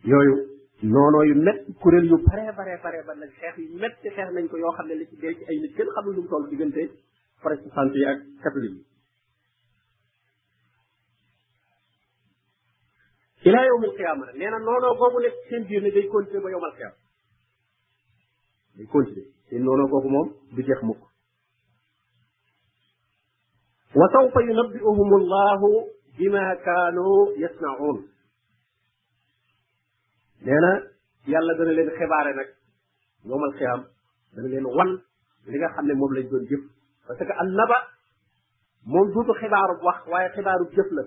[0.04, 0.36] يويو
[0.82, 4.30] نونو يو مت كورل يو بري بري بري با نك شيخ يو مت سي شيخ
[4.30, 6.90] نانكو يو خامل لي سي ديل سي اي نيت كين خامل لوم تول ديغنتي
[7.44, 8.84] بروتستانت ييك كاثوليك
[13.46, 16.94] إلى يوم القيامة لأن نونو غوغو نيك سين بير ني داي كونتي با يوم القيامة
[18.76, 21.11] داي كونتي سين نونو غوغو موم دي جيخ موكو
[23.94, 25.60] وسوف ينبئهم الله
[26.18, 28.08] بما كانوا يصنعون
[30.42, 30.82] نانا
[31.26, 32.48] يالا دا نالين خبار نك
[33.26, 33.84] يوم القيام
[34.36, 34.98] دا نالين وان
[35.46, 36.60] ليغا خامني موم لا دون جيب
[37.08, 37.78] باسكو النبا
[38.86, 41.02] موم دوت خبار واخ واي خبار جيب لا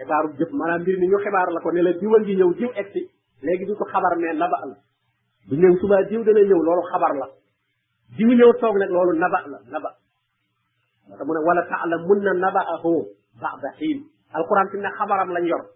[0.00, 2.70] خبار جيب مانام بير ني ñu xibaar la ko ne la diwal gi ñew jiw
[2.80, 3.00] exti
[3.46, 4.72] legi diko xabar ne naba al
[5.48, 7.26] bu ñew suba jiw dana ñew lolu xabar la
[8.16, 9.90] diwu ñew tok nak lolu naba la naba
[11.08, 13.06] تمنى ولا تعلمن نبأه
[13.42, 14.04] بعد حين
[14.36, 15.66] القرآن تمنى خبرا لن يرد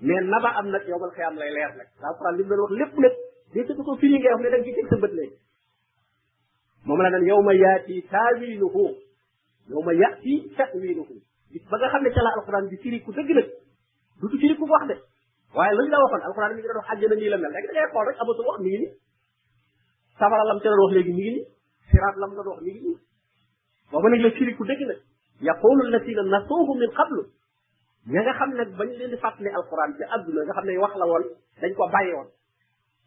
[0.00, 3.12] من نبا ام نك يوم القيامة لا يلير نك لا ترى لي بنور لب نك
[3.54, 5.30] دي تكو في لي غيوم نك جيتي تبت لي
[6.86, 8.96] مملا يوم ياتي تاويله
[9.70, 11.06] يوم ياتي تاويله
[11.50, 13.48] دي بغا خامي تلا القران دي سيري كو دغ نك
[14.22, 14.94] دو سيري كو واخ دي
[15.54, 18.32] واي لا واخون القران مي دو حاجه ني لا مل رك داي خول رك ابو
[18.36, 18.88] سو واخ ني ني
[20.18, 21.42] سافر لام تلا واخ لي ني ني
[21.92, 22.96] سيرات لام دو واخ ني ني
[23.92, 24.98] boobu nag la firiku dëgg nag
[25.46, 27.22] yaqulu alladina nasuuhu min qablu
[28.06, 30.94] ña nga xam nag bañ leen di fàttali alquran ci àdduna nga xam ne wax
[30.96, 31.24] la woon
[31.60, 32.28] dañ ko bàyyi woon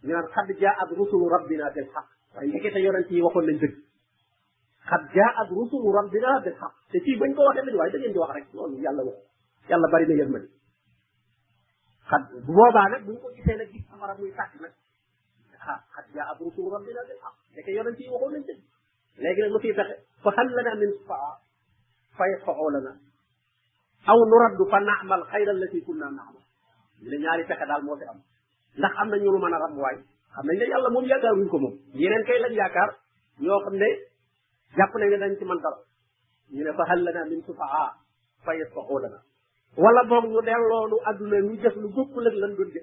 [0.03, 3.75] ñu naan xad jaat rusulu rabbina bil xaq waaye ndekete yonent yi waxoon nañ dëgg
[4.89, 8.13] xad jaat rusulu rabbina bil xaq te fii bañ ko waxee dañ waaye da ngeen
[8.13, 9.17] di wax rek loolu yàlla wax
[9.69, 10.47] yàlla bari na yërmali
[12.09, 14.73] xad bu boobaa nag buñ ko gisee nag gis amara muy tàkk nag
[15.71, 18.59] ah xad jaat rusulu rabbina bil xaq ndeke yonent yi waxoon nañ dëgg
[19.23, 21.41] léegi nag lu fiy fexe فهل لنا من صفاء
[22.17, 22.97] فيصفع لنا
[24.09, 26.39] أو نرد فنعمل خير التي كنا نعمل
[27.01, 28.21] من ياري تكاد الموت أم
[28.77, 29.95] نخ أم نيول من رب واي
[30.43, 32.95] أم نيجا يلا مول يا كارو يكمو يرن كيلا يا كار
[33.39, 33.85] يوم كم ده
[34.79, 35.79] يحكون عندنا نتي من كار
[36.77, 37.95] فهل لنا من صفاء
[38.45, 39.21] فيصفع لنا
[39.77, 42.77] ولا بهم يدل لون أدم نيجس نجوك كل لن بيرج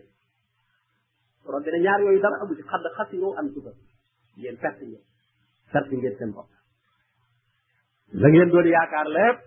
[1.46, 3.72] ورد نيار يوم يدار أبوش خد خسيرو أنتم
[4.36, 4.98] يين فتيه
[5.72, 6.36] فتيه
[8.12, 9.42] la ngeen doon yaakaar lepp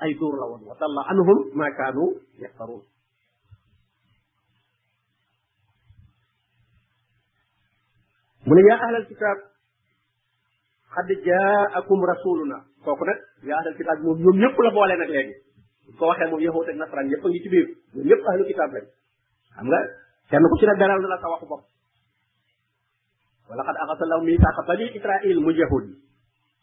[0.00, 2.04] ay tour la won wa dalla anhum ma kanu
[2.40, 2.82] yaxtaruun
[8.46, 9.38] mune ya ahlal kitab
[10.94, 15.34] qad jaakum rasuluna kooku nak ya ahlal kitab mom ñom ñepp la boole nak legi
[15.98, 18.86] ko waxe mom yahoot ak nasran ñëpp ngi ci biir ñom ñepp ahlu kitab lañ
[19.54, 19.78] xam nga
[20.30, 21.62] kenn ku ci na dalal na la sa waxu bopp
[23.48, 25.50] wala qad aghasallahu mi taqabali israil mu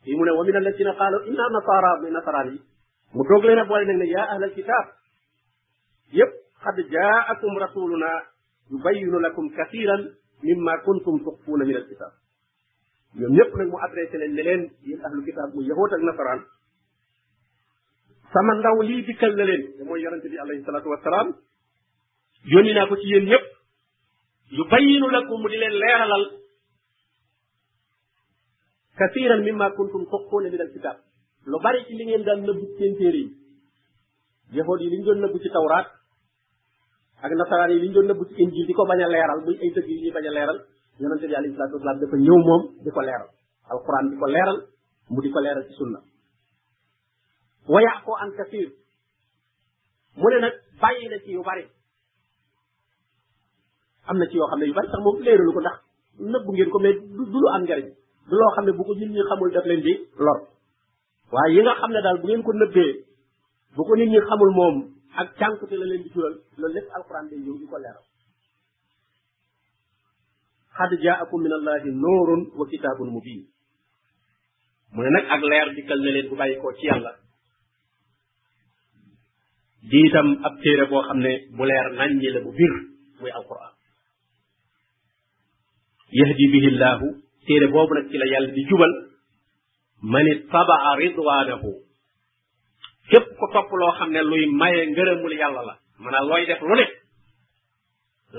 [0.08, 2.60] yi mu ne wa min alladina qaalu inna nasara muy nasaraan yi
[3.16, 4.88] mu doog leen a boole nag ne yaa ahlal kitaab
[6.18, 6.32] yépp
[6.64, 8.08] xad jaakum rasuluna
[8.72, 10.02] yubayinu lakum kathiran
[10.44, 12.12] mimma kuntum tuxfuuna min alkitab
[13.20, 16.42] ñoom ñëpp nag mu adressé leen ne leen yéen ahlu kitaab muy yahoot ak nasaraan
[18.34, 21.36] sama ndaw lii dikkal na leen te mooy yonente bi alayhi salatu wasalaam
[22.54, 23.46] yónni naa ko ci yéen ñëpp
[24.58, 26.26] yubayinu lakum mu di leen leeralal
[28.98, 30.98] kasiran mimma kuntum toqoona min al kitab
[31.46, 33.22] lu bari ci li ngeen daan nëbbu seen téere
[34.54, 35.88] yi yi li ñu nëbbu ci tawraat
[37.22, 39.70] ak nasaraan yi li ñu nëbbu ci injil di ko bañ a leeral muy ay
[39.76, 40.58] dëgg yi ñuy bañ a leeral
[41.00, 43.30] yonente bi alayhi salatu wasalaam dafa ñëw moom di ko leeral
[43.72, 44.58] alquran di ko leeral
[45.14, 46.00] mu di ko leeral ci sunna
[47.70, 48.68] wa yaqoo an kasir
[50.18, 50.54] mu ne nag
[51.12, 51.66] na ci yu bari
[54.10, 55.78] am na ci yoo xam ne yu bari sax moom leeralu ko ndax
[56.32, 57.94] nëbbu ngeen ko mais du lu am njariñ
[58.30, 59.94] du loo xam ne bu ko nit ñi xamul daf leen di
[60.26, 60.40] lor
[61.34, 62.92] waaye yi nga xam ne daal bu ngeen ko nëbbee
[63.76, 64.76] bu ko nit ñi xamul moom
[65.20, 68.06] ak cànkute la leen di jural loolu lépp alquran day ñëw di ko leeral
[70.78, 73.42] xad jaakum min allahi noorun wa kitaabun mubin
[74.94, 77.12] mu ne nag ak leer dikkal na leen bu bàyyikoo ci yàlla
[79.92, 82.74] di itam ab téere boo xam ne bu leer nañ ñi la bu bir
[83.22, 83.72] muy alquran
[86.18, 88.92] yahdi bihi llahu téere boobu nag ci la yàlla di jubal
[90.14, 91.70] man ittabaa ridwaanahu
[93.12, 96.76] képp ku topp loo xam ne luy maye ngërëmul yàlla la maanaam looy def lu
[96.80, 96.86] ne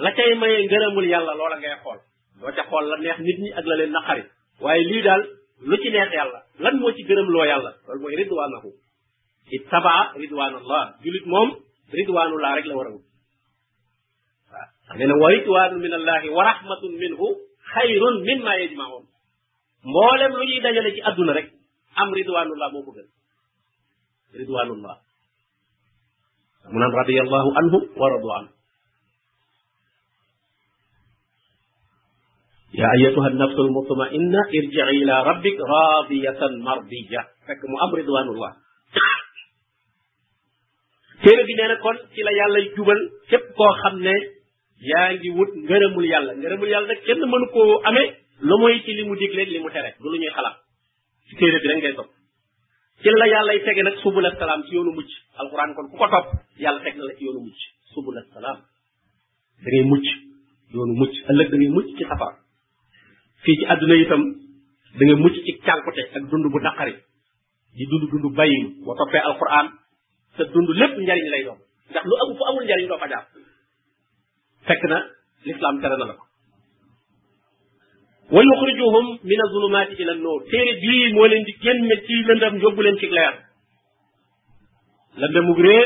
[0.04, 1.98] la cay maye ngërëmul yàlla loola ngay xool
[2.40, 4.22] doo ca xool la neex nit ñi ak la leen naqari
[4.62, 5.22] waaye lii daal
[5.68, 8.68] lu ci neex yàlla lan moo ci gërëm loo yàlla loolu mooy ridwaanahu
[9.56, 11.48] ittabaa ridwaanallah julit moom
[11.98, 13.04] ridwaanullah rek la war a wut
[14.52, 17.28] waaw nee wa ridwaanu min allahi wa rahmatun minhu
[17.74, 19.04] khayrun mimma yajma'un
[19.88, 21.48] mboolem lu ñuy dajale ci àdduna rek
[22.00, 23.06] am ridwanullah moo gën
[24.40, 24.96] ridwanullah
[26.72, 28.52] mu radiyallahu anhu wa radu anhu
[32.82, 38.52] يا nafsu النفس المطمئنة ارجعي إلى ربك راضية مرضية فك مؤمر رضوان الله
[41.22, 42.32] téere bi nee kon ci la
[42.76, 43.00] jubal
[43.30, 44.14] képp koo xam ne
[44.80, 48.08] yaa ngi wut ngërëmul yàlla ngërëmul yàlla nag kenn mënu koo amee
[48.48, 50.56] lu mooy ci li mu digle li mu tere du lu ñuy xalaat
[51.28, 52.10] ci téere bi rek ngay topp
[53.02, 55.06] ci la yàllay tege nag subul salaam ci yoonu mucc
[55.42, 56.26] alquran kon ku ko topp
[56.62, 57.58] yàlla teg na la ci yoonu mucc
[57.92, 58.56] subul salaam
[59.62, 60.06] da mucc
[60.74, 62.34] yoonu mucc ëllëg da ngay mucc ci safara
[63.42, 64.22] fii ci àdduna itam
[64.96, 66.94] da ngay mucc ci cànkute ak dund bu naqari
[67.76, 69.66] di dund dund bayin boo toppee alquran
[70.36, 71.58] sa dund lépp njariñ lay doon
[71.90, 73.34] ndax
[74.68, 74.98] فكنا
[75.46, 76.18] الإسلام كذا لك
[78.36, 83.38] ويخرجهم من الظلمات إلى النور تيري دي مولين دي كن متي لندم جوبو لن تكلير
[85.22, 85.78] لندم مغري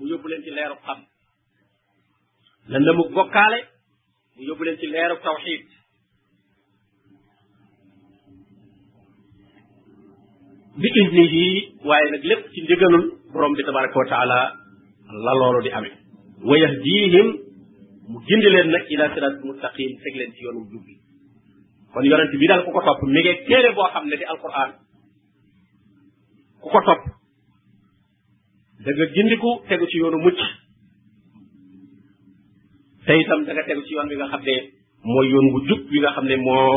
[0.00, 0.98] ويوبو لن تكلير قم
[2.68, 3.62] لندم مغوكالي
[4.40, 5.64] ويوبو لن تكلير التوحيد
[10.76, 11.32] بإذنه
[11.84, 14.40] وعي نجلب كن جغنون برمب تبارك وتعالى
[15.10, 15.92] الله لولو دي أمين
[16.48, 17.43] ويهديهم
[18.10, 20.94] mu gindi leen nag ila siraat mustaqim teg leen ci yoonu jub bi
[21.92, 24.70] kon yonent bi daal ku ko topp mi ngi téere boo xam ne di alquran
[26.62, 27.02] ku ko topp
[28.84, 30.40] da nga gindiku tegu ci yoonu mucc
[33.06, 34.54] te itam da tegu ci yoon wi nga xam ne
[35.12, 36.72] mooy yoon wu jub bi nga xam ne moo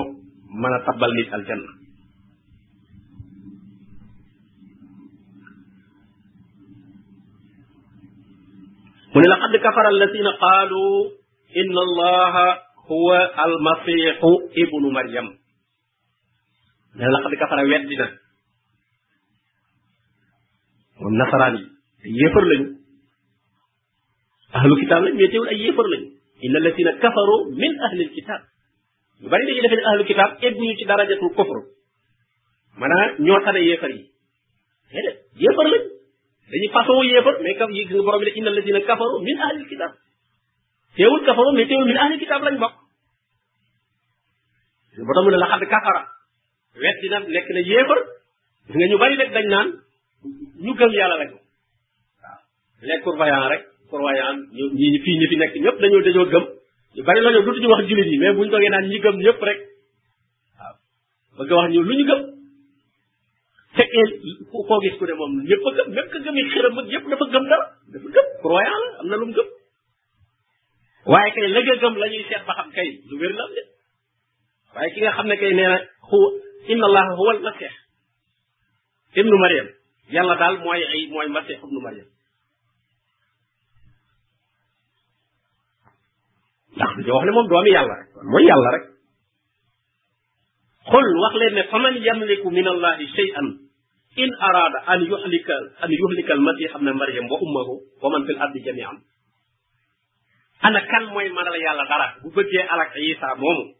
[0.59, 1.71] mën a tabbal mi aljanna
[9.17, 11.05] من لقد كفر الذين قالوا
[11.61, 12.57] إن الله
[12.91, 14.15] هو المسيح
[14.63, 15.27] ابن مريم
[16.95, 18.11] من لقد كفر ويدنا
[21.05, 21.63] والنصراني
[22.23, 22.77] يفر لن
[24.55, 26.05] أهل الكتاب لن يتول أي يفر لن
[26.45, 28.41] إلا الذين كفروا من أهل الكتاب
[29.21, 31.57] يبالي لجل في أهل الكتاب ابن درجة الكفر
[32.83, 33.89] من نعطى يفر
[35.43, 35.96] يفر لن
[36.51, 39.37] dañu façon yéefar mais kaf yi gis nga borom bi ne inna alladina kafaru min
[39.41, 39.91] ahlil kitab
[40.95, 42.75] teewul kafaru mais teewul min ahlil kitab lañ bokk
[45.07, 46.01] ba tax mu la xadd kafara
[46.81, 47.99] wet dina nekk na yéefar
[48.67, 49.67] gis nga ñu bari rek dañ naan
[50.65, 52.39] ñu gëm yàlla lañ waaw
[52.87, 56.45] les croyants rek croyants ñu ñi fii fi nekk ñëpp dañoo dañoo gëm
[56.95, 59.59] ñu bari la ñoom wax jullit yi mais buñ toogee naan ñi gëm ñëpp rek
[61.37, 62.21] waaw lu ñu gëm
[63.77, 63.83] te
[64.51, 67.05] koo gis ku ne moom ñëpp a gëm même que gëm yi xiram ak yëpp
[67.11, 69.49] dafa gëm dara dafa gëm croyant la am na lu mu gëm
[71.09, 73.53] waaye kay la nga gëm la ñuy seet ba xam kay lu wér la am
[73.57, 73.63] de
[74.75, 75.77] waaye ki nga xam ne kay nee na
[76.09, 76.19] xu
[76.73, 77.73] inna allaha huwa al masih
[79.19, 79.67] ibnu mariam
[80.13, 82.09] yàlla daal mooy ay mooy masih ibnu mariam
[86.75, 88.85] ndax dañoo wax ne moom doomi yàlla rek mooy yàlla rek
[90.89, 93.66] xul wax leen ne faman yamliku min allahi shay'an
[94.23, 95.49] إن أراد أن يهلك
[95.83, 97.69] أن يهلك المسيح ابن مريم وأمه
[98.03, 99.01] ومن في الأرض جميعا
[100.65, 103.75] أنا كان موي مانال يالا دارا بو بجي ألاك عيسى مومو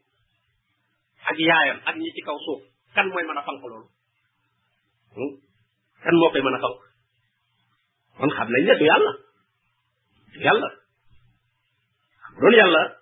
[1.30, 2.62] أك يايام أك نيتي كاو سوف
[2.96, 3.84] كان موي مانا فالك لول
[6.04, 6.82] كان موكي مانا فالك
[8.24, 9.14] من خابل إن يدو يالا
[10.40, 10.72] يالا
[12.36, 12.98] أبرون يالا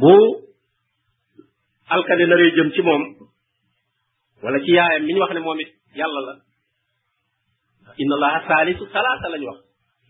[0.00, 0.18] بو
[1.92, 3.17] ألكا دي نري جمتي مومو
[4.42, 6.34] wala ci yaayam mi ñu wax ne moom it yàlla la
[7.98, 9.58] inna allaha saalisu salaasa lañu wax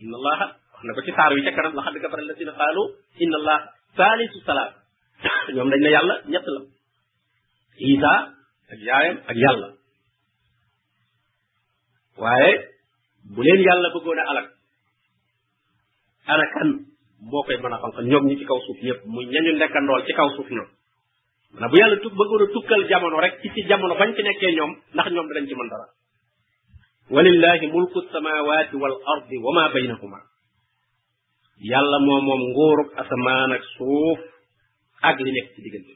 [0.01, 2.83] inna allaha wax na ko ci saar wi ca kanam la kafara alladina qaalu
[3.23, 3.59] inna allaha
[3.97, 4.37] saalisu
[5.55, 6.61] ñoom dañ ne yàlla ñett la
[7.93, 8.13] isa
[8.73, 9.67] ak yaayam ak yàlla
[12.21, 12.51] waaye
[13.33, 14.47] bu leen yàlla bëggoon a alak
[16.31, 16.69] ana kan
[17.29, 20.29] moo koy mën a ñoom ñi ci kaw suuf yépp muy ñañu nekkandool ci kaw
[20.37, 20.69] suuf ñoom
[21.53, 24.71] maanaam bu yàlla tu bëggoon tukkal jamono rek ci ci jamono bañ ci nekkee ñoom
[24.93, 25.85] ndax ñoom danañ ci mën dara
[27.09, 30.17] walillahi mulku samawati wal ardi wa ma baynahuma
[31.71, 34.19] yàlla moo moom nguurug asamaan ak suuf
[35.01, 35.93] ak li nekk ci diggante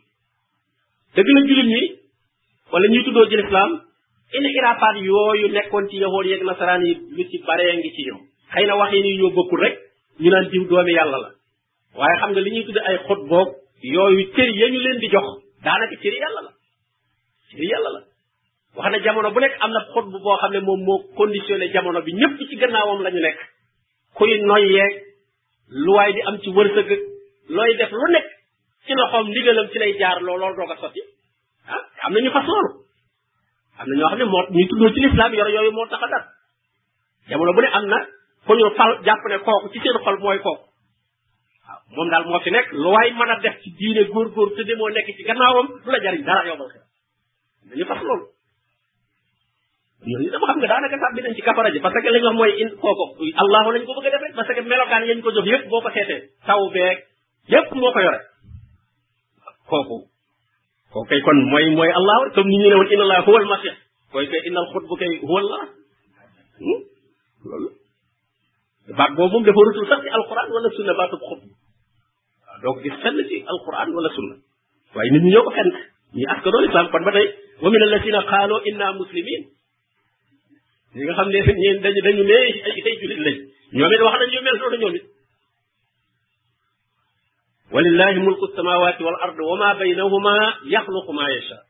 [1.16, 1.82] dëgg la jullit ñi
[2.72, 3.72] wala ñuy tuddoo ci lislaam
[4.36, 4.50] ina
[5.10, 8.22] yooyu nekkoon ci yahood yeeg nasaraan yi lu ci baree ngi ci ñoom
[8.54, 9.76] xëy na wax yi ni ñoo bokkul rek
[10.22, 11.30] ñu naan diw doomi yàlla la
[12.00, 13.50] waaye xam nga li ñuy tudde ay xot boog
[13.94, 16.52] yooyu cër ya leen di jox daanaka cëri yàlla la
[17.52, 18.00] cëri yàlla la
[18.76, 21.68] wax na jamono bu nekk am na xut bu boo xam ne moom moo conditionné
[21.74, 23.40] jamono bi ñëpp ci gannaawam lañu ñu nekk
[24.16, 24.94] kuy noyyeeg
[25.86, 26.90] luwaay di am ci wërsëg
[27.56, 28.28] looy def lu nekk
[28.86, 31.02] ci loxoom ndigalam ci lay jaar looloo doog a sotti
[31.74, 32.72] ah am na ñu fas loolu
[33.80, 36.08] am na ñoo xam ne moo ñu tuddoo ci lislaam yor yooyu moo tax a
[36.12, 36.26] dal
[37.30, 37.98] jamono bu ne am na
[38.46, 40.73] ku ñu fal jàpp ne kooku ci seen xol mooy kooku
[41.68, 44.62] waaw moom daal moo fi nekk lu waay mën a def ci diine góorgóor te
[44.68, 46.80] demoo nekk ci gannaawam du la jariñ dara yombal ko
[47.70, 48.26] dañu fas loolu
[50.12, 53.06] yooyu dama xam ci kafara ji parce que lañ wax mooy in kooku
[53.44, 55.82] allahu lañ ko bëgg a def rek parce que melokaan yañ ko jox yëpp boo
[55.84, 56.98] ko seetee taw beeg
[57.82, 58.20] moo ko yore
[59.70, 59.98] kooku
[60.94, 63.50] kooku kon mooy mooy allahu rek comme ni ñu ne woon inna allah huwa al
[64.12, 65.62] koy kay innal xut bu kay huwa allah
[66.62, 66.82] hmm?
[67.50, 67.70] loolu
[68.98, 71.42] baat boobu moom dafa rutul sax ci alquran wala sunna baatub xut
[72.64, 74.36] donc di fenn ci alquran wala sunna
[74.96, 75.76] waaye nit ñi ñoo ko fent
[76.16, 77.28] ñi askano l'islam kon ba tey
[77.62, 79.44] wa min alladina qaalu inna muslimin
[80.96, 82.56] ñi nga xam ne ñeen dañu dañu ne ay
[82.88, 83.38] ay julit lañ
[83.76, 85.06] ñoom it wax nañ ñu mel noonu ñoom it
[87.74, 90.36] ولله ملك السماوات والارض وما بينهما
[90.76, 91.62] يخلق ما يشاء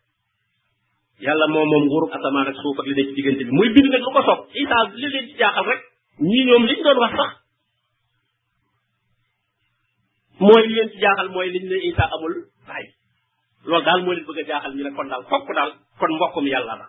[1.26, 3.88] yàlla moo moom nguurub asamaan ak suuf ak li ne ci diggante bi muy bind
[3.94, 5.82] nag lu ko sopp isa li leen ci jaaxal rek
[6.20, 7.32] ñii ñoom liñ doon wax sax
[10.48, 12.34] mooy li leen ci jaaxal mooy liñ ne Isa amul
[12.68, 12.86] baay
[13.70, 16.46] loolu daal moo leen bëgg a jaaxal ñu ne kon daal fokk daal kon mbokkum
[16.54, 16.86] yàlla la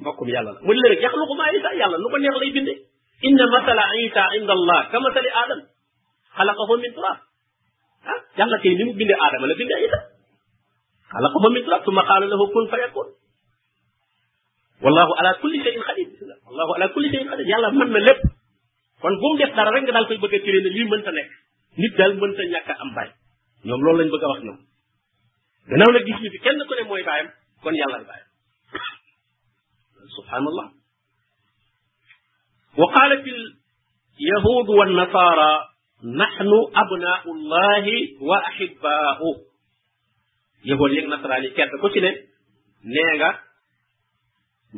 [0.00, 2.72] mbokkum yàlla la mu ne leen yaxluqu maa Isa yàlla nu ko neex lay binde
[3.28, 5.60] inna masala Isa inda Allah ka masali Adam
[6.36, 7.18] xalaqahu min turab
[8.12, 9.98] ah yàlla kay ni mu binde Adama la binde Isa
[11.12, 13.08] xalaqahu min turab summa qaala lahu kun fayakun
[14.82, 16.08] wallahu ala kulli shay'in qadir
[16.46, 18.20] wallahu ala kulli shay'in qadir yàlla mën na lépp
[19.00, 21.10] kon bu mu def dara rek nga daal koy bëgg a téré ne lii mënta
[21.18, 21.30] nekk
[21.76, 23.10] nit daal mënta ñàkk am baay
[23.64, 24.60] ñoom loolu lañ bëgg a wax ñoom
[25.68, 27.28] gannaaw nag gis ñu fi kenn ku ne mooy baayam
[27.62, 28.28] kon yàlla ay baayam
[30.16, 30.68] subhanallah
[32.80, 33.32] wa qaala fi
[34.22, 35.50] اليهود والنصارى
[36.22, 36.48] نحن
[36.84, 37.84] أبناء الله
[38.28, 39.34] وأحباؤه
[40.70, 42.00] يهود يك نصراني كرت كو سي
[42.94, 43.30] نيغا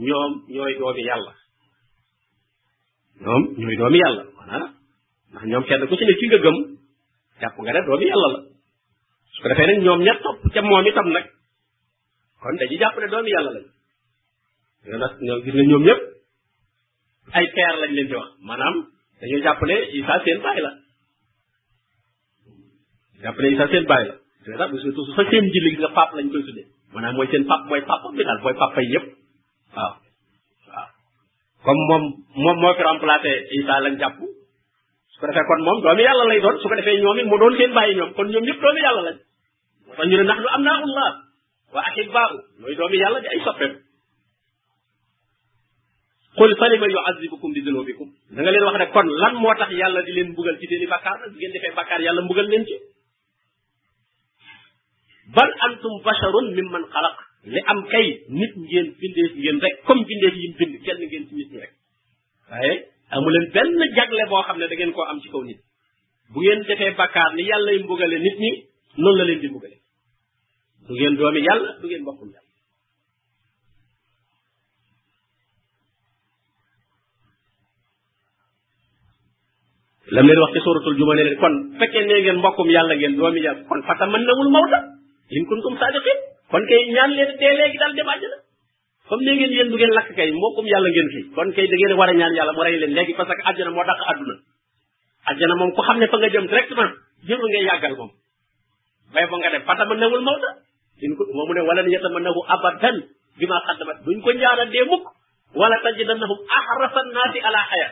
[0.05, 1.33] ñoom ñooy doomi yàlla
[3.23, 4.75] ñoom ñooy doomi yàlla maanaam
[5.33, 6.59] ndax ñoom kenn ku ci ne ki nga gëm
[7.43, 8.41] jàpp nga ne doomi yàlla la
[9.33, 11.27] su ko defee nag ñoom ña topp ca moom itam nag
[12.41, 13.67] kon dañuy jàpp ne doomi yàlla lañ
[14.87, 16.01] ñoo nag ñoo gis nga ñoom ñëpp
[17.39, 18.75] ay père lañ leen di wax maanaam
[19.21, 20.73] dañoo jàpp ne Isa seen baay la
[23.23, 24.15] jàpp ne Isa seen baay la
[24.45, 27.15] c'est ça parce que su fa seen jilli gis nga pap lañ koy tuddee maanaam
[27.17, 29.07] mooy seen pap mooy papa bi daal mooy papa yi yëpp
[29.77, 29.93] waaw
[30.71, 30.89] waaw
[31.65, 32.05] comme moom
[32.43, 34.19] moom moo fi remplacé Isa lañ jàpp
[35.15, 37.55] su ko kon moom doomi yàlla lay doon su ko defee ñoom it mu doon
[37.59, 39.17] seen bàyyi ñoom kon ñoom ñëpp doomi yàlla lañ
[39.97, 41.11] kon ñu ne nax nu am naa ullah
[41.75, 41.87] wa
[42.79, 43.73] doomi yàlla di ay soppeem
[46.39, 50.01] qul falima yu'azzibukum bi dunubikum da nga leen wax rek kon lan moo tax yàlla
[50.03, 52.77] di leen mbugal ci seeni bakkaar nag bu ngeen yàlla mbugal leen ci
[55.37, 57.17] bal antum basharun mimman xalaq
[57.53, 58.07] li am kay
[58.39, 59.57] nit ngeen bindeef ngeen
[61.09, 61.73] ngeen ci nit ñi rek
[63.17, 65.59] amu leen benn jagle boo xam ne da ngeen koo am ci kaw nit
[66.33, 68.51] bu ngeen defee bakkaar ni yàlla yi mbugale nit ñi
[69.01, 69.77] noonu la leen di mbugale
[70.87, 72.51] du ngeen doomi yàlla du ngeen mbokkum yàlla
[80.15, 80.61] lam leen wax ci
[81.43, 84.79] kon fekkee ne ngeen mbokkum yàlla ngeen doomi yàlla kon fata mën nawul mawta
[85.37, 86.19] in kuntum sadiqin
[86.51, 88.39] kon kay ñaan leen dee léegi daal dem àjjana
[89.09, 91.77] comme ne ngeen yéen du ngeen lakk kay mbokkum yàlla ngeen fi kon kay da
[91.79, 94.35] ngeen war a ñaan yàlla mu rey leen léegi parce que àjjana moo dàq àdduna
[95.31, 96.93] àjjana moom ku xam ne fa nga jëm directement
[97.29, 98.11] jëru ngay yàggal moom
[99.15, 100.49] bay ba nga def fatama nawul mawta
[101.05, 102.97] in ko moo mu ne wala n yetama nahu abadan
[103.39, 105.05] bi ma xaddamat duñ ko njaara dee mukk
[105.61, 107.89] wala tajidannahum ahrasa nnaasi ala xaya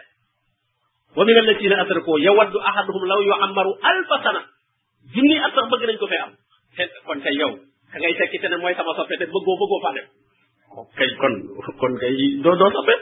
[1.17, 4.43] wa min alladina asrakoo yawaddu ahaduhum law yuhammaru alfa sana
[5.15, 6.33] junni at sax bëgg nañ ko fee am
[6.77, 7.51] te kon tey yow
[7.93, 10.09] ka ngay tekki te ne mooy sama soppe te bëggoo bëggoo faa def
[10.71, 11.35] kay kon
[11.83, 12.12] kon kay
[12.47, 12.95] doo doo soppe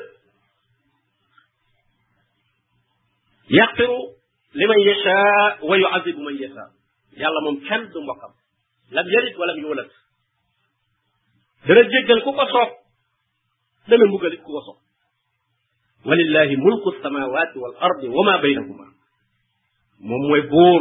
[3.56, 3.98] yaxfiru
[4.58, 5.18] liman yasha
[5.68, 6.64] wa yu'adibu man yasha
[7.20, 8.32] yàlla moom kenn du mbokkam
[8.96, 9.90] lam yarit wala yuulat
[11.66, 12.70] dana jéggal ku ko soob
[13.88, 14.78] dana mbugalit ku ko soob
[16.08, 18.86] walillahi mulku samawati wal ardi wa ma baynahuma
[20.08, 20.80] moom mooy buur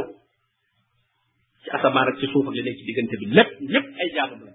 [1.64, 4.42] ci asamaan ak ci suuf ak li nekk ci diggante bi lépp ñëpp ay jaamam
[4.48, 4.52] la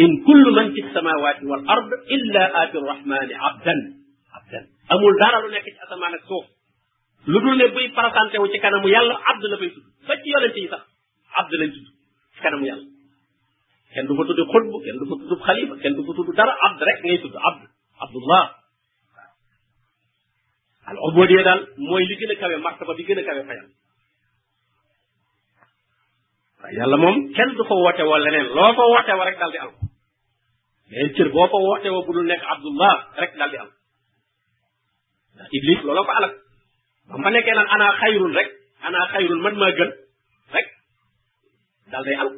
[0.00, 3.72] إن كل من في السماوات والأرض إلا آت الرحمن عبدا
[4.36, 4.60] عبدا
[4.92, 6.44] أمول دارا لو نكت أسمان السوف
[7.28, 10.78] لدول نبوي فرسان تهو تكنا ميال عبد لبي سوف فكي يولن تيسا
[11.36, 11.90] عبد لن جدو
[12.40, 12.80] تكنا ميال
[13.94, 17.18] كان دفو تدو خلب كان دفو تدو خليفة كان دفو تدو دارا عبد رك ني
[17.22, 17.62] سوف عبد
[18.02, 18.50] عبد الله
[20.88, 23.68] العبودية دال موي لجينة كوي مرتبة بجينة كوي فيال
[26.72, 29.58] yàlla moom kenn du fa woote woo leneen loo fa woote woo rek daal di
[29.64, 29.70] am
[30.90, 33.68] beneen boo fa woote woo bu dul nekk abdullah rek daal di am
[35.34, 36.34] ndax iblis looloo ko alal
[37.32, 38.48] nekkee naan ana xayrul rek
[38.86, 39.90] ana xayrul man maa gën
[40.54, 40.68] rek
[41.90, 42.30] daal day am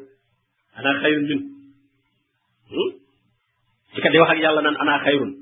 [0.79, 1.41] ana xayrul min
[2.71, 2.91] hmm?
[3.95, 5.33] ci kat di wax ak yàlla naan ana xayrul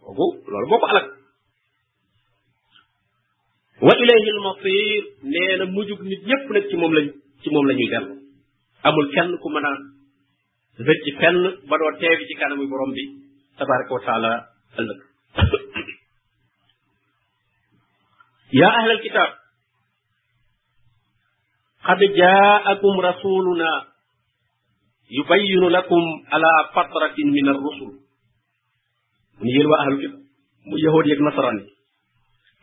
[0.00, 1.06] kooku loolu moo ko alal
[3.86, 7.12] wa ilayhi al masir nee na mujjug nit ñëpp nag ci moom lañu
[7.42, 8.14] ci moom la ñuy dellu
[8.82, 9.72] amul kenn ku mën a
[10.88, 11.36] rëcc fenn
[11.68, 13.02] ba doo teewi ci kanamu borom bi
[13.56, 14.30] tabaraka wa taala
[14.78, 15.00] ëllëg
[22.20, 23.70] yaa jaakum rasuluna
[25.16, 27.92] yubayyinu lakum ala fatratin min ar-rusul
[29.38, 29.94] mu yéen
[31.06, 31.14] yi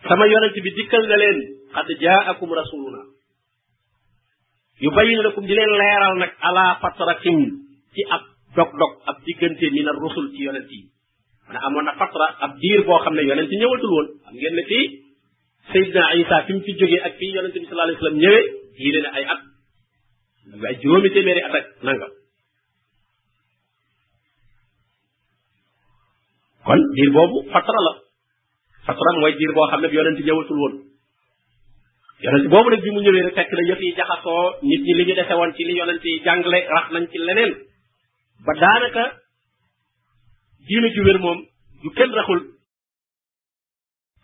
[0.07, 1.37] sama yonent bi dikkal na leen
[1.73, 3.12] qad jaakum rasuluna
[4.79, 8.23] yu bayin lakum di leen leeral nag ala fatratin ci ab
[8.57, 10.89] dog-dog ab diggante min ar rusul ci yonent yi
[11.47, 14.55] mana amoon na fatra ab diir boo xam ne yonent yi ñëwatul woon xam ngeen
[14.57, 14.85] ne fii
[15.71, 18.45] Seydina Isa fi mu fi jógee ak fii yonent bi sallallahu alayhi wasallam ñëwee
[18.77, 19.41] diire na ay at
[20.59, 22.11] bi ay juróomi téeméeri at ak nangam
[26.65, 27.93] kon diir boobu fatra la
[28.85, 30.82] fatra mooy diir boo xam ne bi yonent ñëwatul woon
[32.23, 35.03] yonent boobu nag bi mu ñëwee rek fekk na yëf yi jaxasoo nit ñi li
[35.07, 37.51] ñu defe woon ci li yonent yi jàngale rax nañ ci leneen
[38.45, 39.03] ba daanaka
[40.67, 41.39] diine ju wér moom
[41.83, 42.39] ju kenn raxul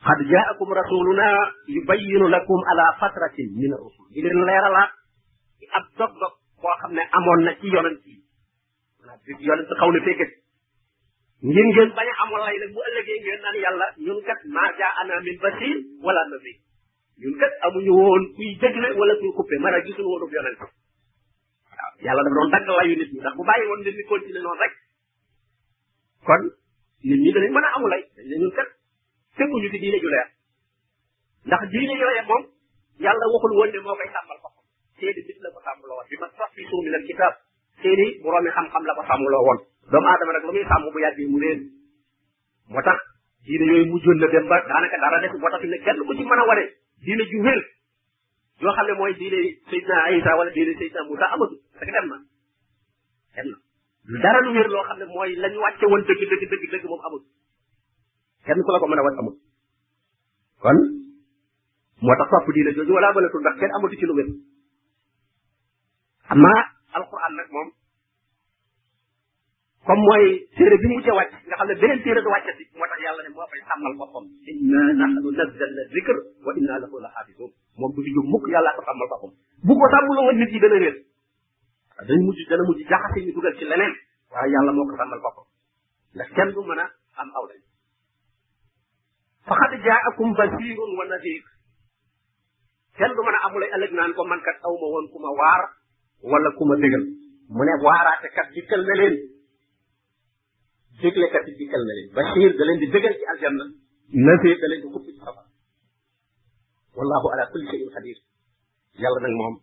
[0.06, 4.92] xad jaakum yu yubayinu lakum ala fatratin min rusul di leen leeralaat
[5.60, 8.16] ci ab dog-dog boo xam ne amoon na ci yonent yi
[9.00, 10.32] maanaam bi yonent xaw na fekkat
[11.52, 15.22] ngeen ngeen bañ a lay nag bu ëllëgee ngeen naan yàlla ñun kat maa jaa
[15.28, 15.76] min basir
[16.06, 16.54] wala nabi
[17.22, 20.72] ñun kat amuñu woon kuy dégle wala kuy coupé mara gisul woon ak yonent waaw
[22.06, 24.62] yàlla dafa doon dagg layu nit ñi ndax bu bàyyi woon nit ñi continuer noonu
[24.64, 24.74] rek
[26.28, 26.42] kon
[27.10, 28.70] nit ñi danañ mën a amulay dañ ne ñun kat
[29.38, 30.28] teguñu ci diine ju leer
[31.48, 32.44] ndax diine yooye moom
[33.04, 34.64] yàlla waxul woon ne moo koy sàmmal boppam
[35.54, 36.52] ko sàmmloo woon bi ma sax
[38.88, 39.60] la ko sàmmloo woon
[39.92, 41.60] doomu aadama nag lu muy sàmm bu yàggee mu réer
[42.72, 42.98] moo tax
[43.44, 47.62] diine yooyu mujjoon na dem daanaka dara def ku ci mën diine ju wér
[48.62, 49.40] yoo xam ne mooy diine
[49.70, 52.18] Seydina Isa wala diine Seydina Musa amatu rek dem na
[53.36, 54.22] dem na hmm.
[54.26, 56.82] dara lu loo xam ne mooy la ñu wàcce woon dëgg dëgg dëgg
[58.46, 58.58] kenn
[62.08, 64.14] moo tax topp diine wala mënatul ndax kenn amatu ci lu
[66.30, 66.52] amma
[66.94, 67.70] alquran nag moom
[69.88, 72.86] comme mooy téere bi mu ca wàcc nga xam ne beneen téere du wàccati moo
[72.90, 76.16] tax yàlla ne moo fay sàmmal boppam inna nahnu nazzalna zikr
[76.46, 79.32] wa inna lahu la xaafisun moom du fi jóg mukk yàlla ko sàmmal boppam
[79.68, 80.98] bu ko sàmmuloo woon nit yi dana réer
[82.10, 83.94] dañ mujj dana mujj jaxase ñu dugal ci leneen
[84.36, 85.46] waaye yàlla moo ko sàmmal boppam
[86.16, 86.86] ndax kenn du mën a
[87.22, 87.62] am aw lañ
[89.48, 91.44] faqad jaakum basirun wa nadir
[93.00, 95.30] kenn du mën a amulay ëllëg naan ko man kat aw ma woon ku ma
[95.40, 95.62] waar
[96.30, 97.06] wala ku ma dëgal
[97.56, 99.18] mu ne waaraate kat dikkal na leen
[101.02, 103.66] déglekat yi dikkal na leen bashir da leen di dëgal ci aljanna
[104.28, 105.46] nasir da leen di xuppi ci safar
[106.98, 108.18] wallahu ala kulli shay'in qadir
[109.04, 109.56] yàlla nag moom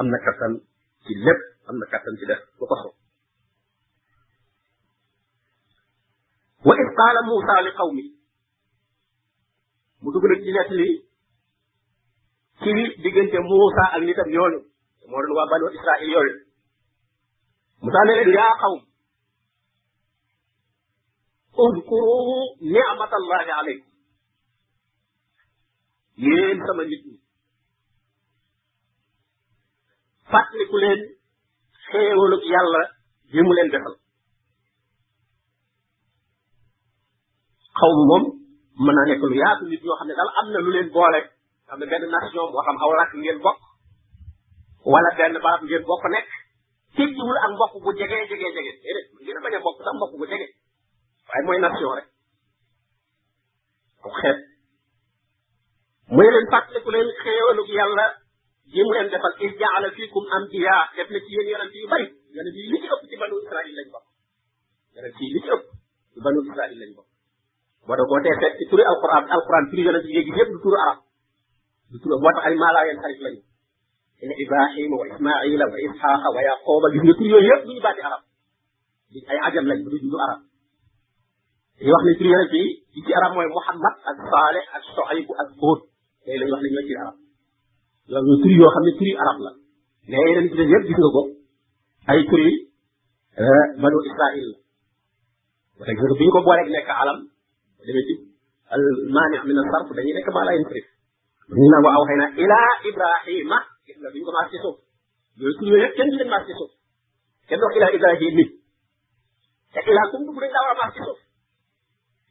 [0.00, 0.52] am na kattan
[1.04, 2.90] ci lépp am na kattan ci def lu ko xaw
[6.66, 8.04] wa id qaala muusa li qawmi
[10.02, 10.88] mu dugg nag ci nett li
[12.62, 14.60] ci diggante muusa ak nitam yoonu
[15.10, 16.34] moo doon waa banu israil yooyu
[17.82, 18.84] muusa ne leen yaa qawmi
[21.56, 23.90] udkuru ni'matallahi alaykum
[26.24, 27.16] yéen sama nit ñi
[30.30, 31.00] fàttaliku leen
[31.90, 32.82] xéewalug yàlla
[33.32, 33.94] bi mu leen defal
[37.78, 38.24] xaw ma moom
[38.84, 41.20] mën nekk lu yaatu nit ñoo ne daal am na lu leen boole
[41.70, 43.60] am na benn nation boo xam aw làkk ngeen bokk
[44.92, 46.28] wala benn barab ngeen bokk nekk
[46.96, 50.26] tekkiwul ak mbokk bu jege jege jege déedéet ngeen bañ a bokk sax mbokk bu
[51.28, 52.06] waaye mooy nation rek
[54.04, 54.38] aw xeet
[56.14, 58.04] mu ne leen fàttaliku leen xéewalug yàlla
[58.72, 62.06] ji mu leen defal il jaala fiikum ambiya def na ci yéen yonent yu bari
[62.36, 64.06] yonent yi li ci ëpp ci banu israil lañ bokk
[64.94, 65.64] yonent yi li ci ëpp
[66.12, 67.08] ci banu israil lañ bokk
[67.86, 70.76] boo da koo tee seet ci turi alquran alquran turi yonent yi yëpp du turu
[70.84, 70.98] arab
[71.90, 73.42] du turu moo tax ay maalaayeen xarit lañu
[74.22, 78.02] ila ibrahima wa ismaila wa isxaaqa wa yaquba gis nga tur yooyu yëpp duñu baati
[78.08, 78.22] arab
[79.30, 80.40] ay ajam lañ du ñu arab
[81.76, 81.76] dañuy wax
[82.08, 85.80] ne tur yonent yi ci ci arab mooy Muhammad ak Saleh ak Soaybu ak Hud
[86.24, 87.14] léegi lañuy wax
[88.08, 89.50] ne ñooy turi arab loolu tur yoo xam ne turi arab la
[90.08, 91.22] mais yeneen ci des yëpp gis nga ko
[92.12, 92.52] ay turi
[93.36, 94.48] eh, banu Israil
[95.76, 97.18] la wala gis nga bi ñu ko booleeg nekk alam
[97.84, 98.14] demee ci
[98.72, 98.80] al
[99.16, 100.86] maani min al sarf dañuy nekk maala insrif
[101.52, 102.58] ñu naan wa awxayna ila
[102.90, 104.76] Ibrahima gis nga bi ñu ko maas ci suuf
[105.36, 106.72] yooyu tur yooyu yëpp kenn du leen maas ci suuf
[107.48, 108.44] kenn dox ila Ibrahima
[109.72, 111.20] te ila kum dugg dañ daa war a maas ci suuf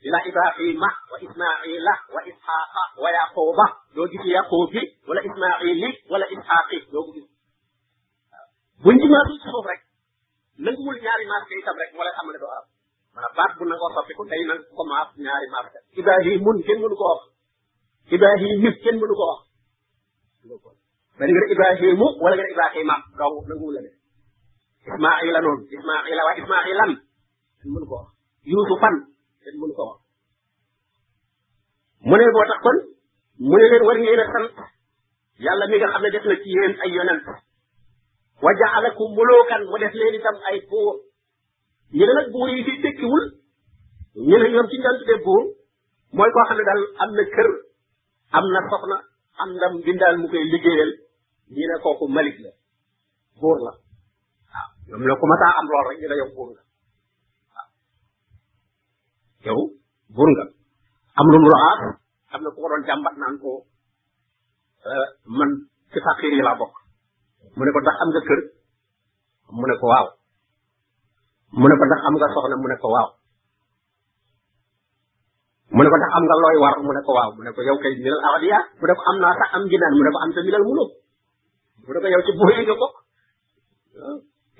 [0.05, 0.77] الى ابراهيم
[1.23, 1.85] واسماعيل
[2.15, 3.57] واسحاق ويعقوب
[3.95, 4.69] دو جيتي يعقوب
[5.07, 5.81] ولا اسماعيل
[6.11, 7.29] ولا اسحاق دو جيتي
[8.83, 9.81] بون جي مارك سوف رك
[10.65, 12.65] نغمول نياري مارك اي تام رك ولا خام دو عرب
[13.15, 16.95] مانا بات بو نغو سوفي كو داي نان كو ماف نياري مارك ابراهيم كين مونو
[16.95, 17.21] كو وخ
[18.15, 19.39] ابراهيم ميس كين مونو كو وخ
[21.19, 22.89] بني غير ابراهيم ولا غير ابراهيم
[23.19, 23.81] دو نغمول لا
[24.93, 26.79] اسماعيل نون اسماعيل واسماعيل
[27.73, 27.99] مونو كو
[28.53, 28.95] يوسفان
[29.45, 29.99] kenn mënu ko wax
[32.09, 32.77] mu ne boo tax kon
[33.47, 34.49] mu ne leen war ngeen a sant
[35.45, 36.49] yàlla mi nga xam ne def na ci
[36.83, 37.25] ay yonent
[38.43, 40.93] wa jaalakum mulukan mu def leen itam ay buur
[41.97, 43.25] ñu ne nag buur yi fi tekkiwul
[44.27, 45.43] ñu ne ñoom ci ñu daan tuddee buur
[46.17, 47.49] mooy koo xam ne daal am na kër
[48.37, 48.97] am na soxna
[49.41, 50.91] am na mbindaal mu koy liggéeyal
[51.55, 52.51] ñu ne kooku malik la
[53.41, 53.71] buur la
[54.53, 56.61] waaw ñoom la ku mataa am lool rek ñu ne yow buur la
[59.45, 59.61] yow
[60.09, 60.45] buur nga
[61.21, 61.59] am lu mu la
[62.33, 63.51] am na ku ko doon naan ko
[65.37, 65.51] man
[65.93, 66.73] ci faqiir yi laa bokk
[67.55, 68.39] mu ne ko ndax am nga kër
[69.57, 70.07] mu ne ko waaw
[71.61, 72.27] mu ne ko ndax am nga
[75.77, 78.83] mu ne looy war mu ko waaw mu ne ko yow kay minal awadiya mu
[78.89, 80.91] ne ko am naa sax am jinaan mu ne ko am te minal muluk
[81.85, 82.87] mu ko yow ci buur yi nga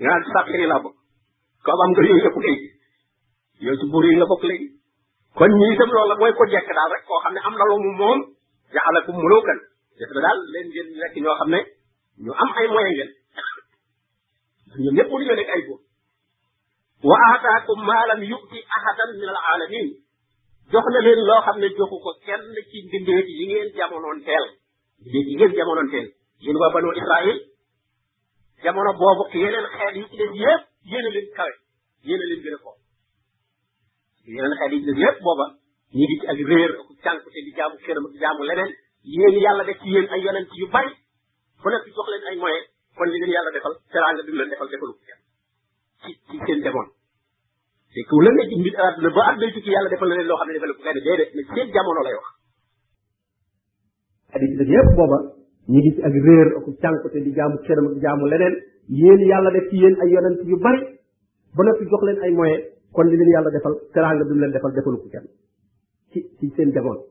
[0.06, 0.98] yaa ci faqiir yi laa bokk
[1.66, 2.58] ko am nga yooyu yëpp kay
[3.60, 4.68] yow ci buur yi nga bokk léegi
[5.38, 7.76] kon ñi itam loola mooy ko jekk daal rek koo xam ne am na lu
[7.84, 8.20] mu moom
[8.74, 9.60] jaxalakum mulukan
[10.00, 11.60] def na daal leen ngeen nekk ñoo xam ne
[12.24, 13.12] ñu am ay moyen ngeen
[14.84, 15.82] ñoom ñëpp ñu nekk ay buur
[17.08, 19.64] wa aataakum maa lam yu'ti ahadan min al
[20.72, 23.46] jox na leen loo xam ne joxu ko kenn ci mbindeef yi ngeen yi
[25.36, 26.08] ngeen jamonoon teel
[26.44, 27.38] yéen waa banu israil
[28.64, 31.54] jamono boobu yeneen xeet yu ci des yëpp yéen a leen kawe
[32.06, 32.85] yéen a leen gën a
[34.28, 35.46] yeneen xeet yi def yépp booba
[35.98, 38.72] ñi di ci ak réer ak cànku te di jaamu këram ak jaamu leneen
[39.16, 40.90] yéen yàlla def ci yéen ay yonent yu bari
[41.62, 42.64] ku nekk jox leen ay moyen
[42.98, 45.22] kon li leen yàlla defal teraanga bi mu leen defal defalu ko kenn
[46.04, 46.88] ci ci seen demoon
[47.94, 50.38] te ku la nekk mbir àdduna ba at day tukki yàlla defal na leen loo
[50.42, 52.28] xam ne defal ko kenn déedéet mais seen jamono lay wax
[54.34, 55.18] xadis def yépp booba
[55.72, 58.56] ñi di ci ak réer ak cànku te di jaamu këram ak jaamu leneen
[59.00, 60.82] yéen yàlla def ci yéen ay yonent yu bari
[61.56, 62.64] ba noppi jox leen ay moyen
[62.96, 65.26] kon li leen yàlla defal teraanga bi dum leen defal defalu ko kenn
[66.12, 67.02] ci ci seen jamono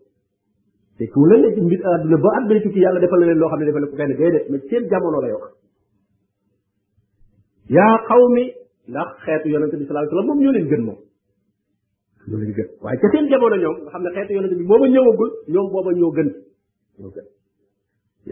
[0.99, 3.59] te ku la nekk mbir àdduna ba àdduna ci yàlla defal na leen loo xam
[3.61, 5.53] ne defal ko kenn déedéet mais seen jamono la wax
[7.76, 8.45] yaa xawmi
[8.91, 10.99] ndax xeetu yonente bi sallallahu alayhi wasallam moom ñoo leen gën moom
[12.30, 14.87] ñoo leen gën waaye ca seen jamono ñoom nga xam ne xeetu yonente bi booba
[14.95, 16.28] ñëwagul ñoom booba ñoo gën
[17.01, 17.26] ñoo gën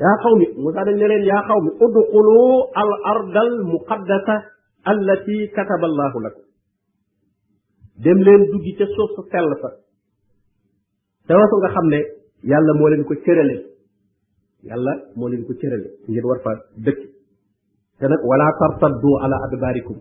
[0.01, 2.37] yaa xawmi Moussa dañ ne leen yaa xawmi udxulu
[2.81, 4.35] al ardal muqaddasa
[4.91, 6.45] allati kataba allahu lakum
[8.05, 9.71] dem leen duggi ca suuf su sell sa
[11.27, 12.01] te wasu nga xam ne
[12.53, 13.57] yàlla moo leen ko cërale
[14.71, 16.53] yàlla moo leen ko cërale ngeen war fa
[16.87, 17.01] dëkk
[18.01, 19.99] te nag wala tartaddu ala adbaarikum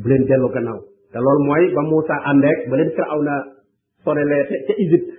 [0.00, 0.80] bu leen dellu gannaaw
[1.12, 3.34] te loolu mooy ba Muusa àndeek ba leen Firawna
[4.04, 5.14] sorelee ca Égypte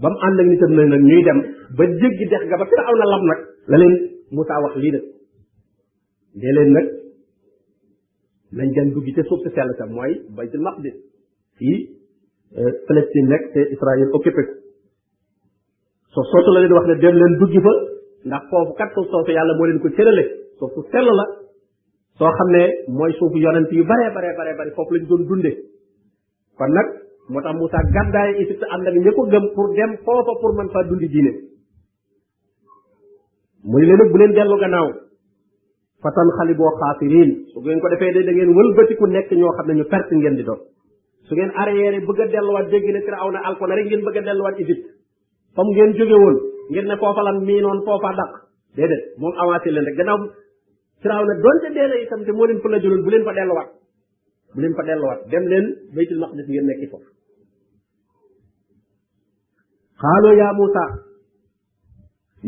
[0.00, 1.38] ba mu ànd ak nitam na nag dem
[1.76, 3.38] ba jéggi dex ga ba Firawna lam nag
[3.70, 3.94] la leen
[4.34, 5.04] Muusa wax lii nag
[6.40, 6.86] dee leen nag
[8.56, 10.96] nañ dem duggi ca suuf si sell sa mooy baytul maqdis
[11.60, 11.70] ci
[12.56, 14.44] eh, Palestine nekk te Israël occupé
[16.16, 17.72] so sootu la leen wax ne dem leen dugg fa
[18.32, 20.24] ndax foofu kat ko sootu yàlla moo leen ko cërale
[21.18, 21.24] la
[22.54, 23.12] ne mooy
[23.44, 25.52] yonent yu bare bare bare bare foofu lañ doon dunde
[26.58, 26.88] kon nag
[27.28, 29.22] moo tax Moussa gàddaaye Égypte ak ña ko
[29.54, 31.32] pour dem foofa pour mën faa dundi diine
[33.64, 34.88] mu leen bu leen dellu gannaaw
[36.00, 36.28] fatan
[37.52, 39.36] su ngeen ko de nekk ne
[39.74, 40.60] ñu perte ngeen di doon
[41.30, 44.58] su ngeen arrière bëgg a delluwaat dégg ne Firawna alkona rek ngeen bëgg a delluwaat
[44.64, 44.90] Égypte
[45.56, 46.36] fa mu ngeen jóge woon
[46.74, 48.32] ngeen ne foofa lan mii noon foofa daq
[48.76, 50.20] déedéet moom avancé leen rek gannaaw
[51.02, 53.70] Firawna donte dee na itam te moo leen fa la jëloon bu leen fa delluwaat
[54.54, 57.10] bu leen fa delluwaat dem leen baytul maqdis ngeen nekk foofu
[60.02, 60.84] xaaloo yaa Muusa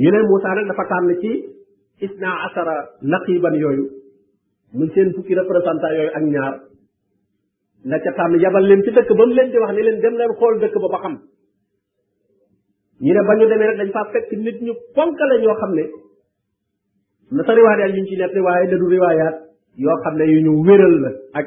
[0.00, 1.32] ñu ne Muusa nag dafa tànn ci
[2.06, 2.76] isna asara
[3.10, 3.84] naqiban yooyu
[4.76, 6.54] muy seen fukki représentant yooyu ak ñaar
[7.84, 10.14] la ca tànn yabal leen ci dëkk ba mu leen di wax ne leen dem
[10.14, 11.14] leen xool dëkk ba ba xam
[13.02, 15.84] ñu ne ba ñu demee rek dañ faa fekk nit ñu ponk ñoo xam ne
[17.34, 19.36] na sa riwaayaat yi ñu ci nekk waaye da du riwaayaat
[19.82, 21.46] yoo xam ne yu ñu wéral la ak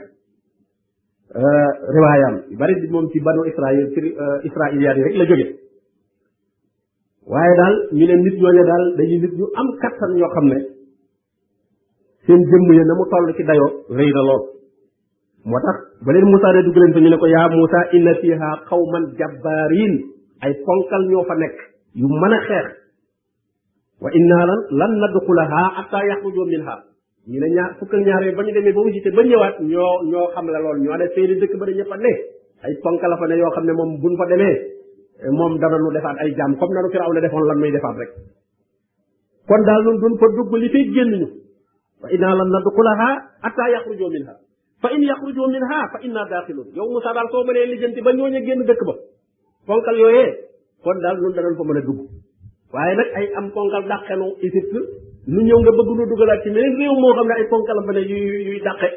[1.40, 5.48] euh, riwaayaam yu bari moom ci banu Israël ci euh, Israëliyaat yi rek la jóge
[7.32, 10.58] waaye daal ñu ne nit ñooñu daal dañuy nit ñu am kattan ñoo xam ne
[12.28, 14.55] seen jëmm ya na mu toll ci dayoo rëy na lool
[15.46, 18.14] moo tax ba leen Moussa ne dugg leen fa ñu ne ko yaa Moussa inna
[18.22, 19.94] fiha qawman jabbarin
[20.42, 21.56] ay ponkal ñoo fa nekk
[21.96, 22.66] yu mën a xeex
[24.02, 26.76] wa inna lan lan nadxulaha hatta yaxruju minha
[27.30, 28.82] ñu ne ñaar fukk ak ñaar ba ñu demee ba
[29.18, 32.12] ba ñëwaat ñoo ñoo xam la lool ñoo dëkk ba dañu fa ne
[32.64, 32.74] ay
[33.42, 34.56] yoo xam ne moom buñ fa demee
[35.32, 38.12] moom dana nu defaat ay jaam comme nanu Firawna defoon lan muy defaat rek
[39.68, 41.28] daal nun duñ fa dugg li fay génn ñu
[42.02, 43.08] wa inna lan nadxulaha
[43.46, 43.66] hatta
[44.82, 48.40] fa in yaxruju minha fa inna daaxilun yow Moussa daal soo mënee lijjanti ba ñooñu
[48.48, 48.94] génn dëkk ba
[49.68, 50.28] ponkal yooyee
[50.84, 52.00] kon daal ñun danañ fa mën a dugg
[52.74, 54.80] waaye nag ay am ponkal dàqenu Égypte
[55.32, 57.92] nu ñëw nga bëgg nu dugalaat ci meneen réew moo xam ne ay ponkal fa
[57.94, 58.90] ne yuy yuy dàqe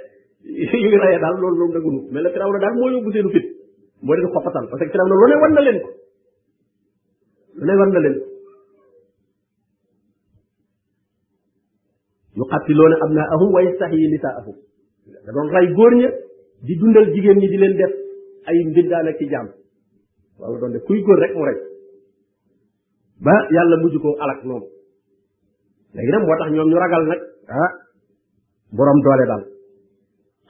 [0.84, 3.46] yuy daal loolu dagunu mais la firaw daal moo yóbbu seenu fit
[4.02, 5.90] moo leen xoppatal parce que firaw na lu ne leen ko
[7.58, 8.26] lu ne war na leen ko
[12.38, 14.56] yuqatiluuna abnaahum wa yastaxyi nisaahum
[15.28, 16.08] da doon ray góor ña
[16.66, 17.92] di dundal jigéen ñi di leen def
[18.48, 19.48] ay mbindaan ak ci jaam
[20.40, 21.58] waaw doon def kuy góor rek mu rey
[23.24, 24.64] ba yàlla mujj ko alak noonu
[25.94, 27.20] léegi nag moo tax ñoom ñu ragal nag
[27.62, 27.70] ah
[28.76, 29.42] borom doole daal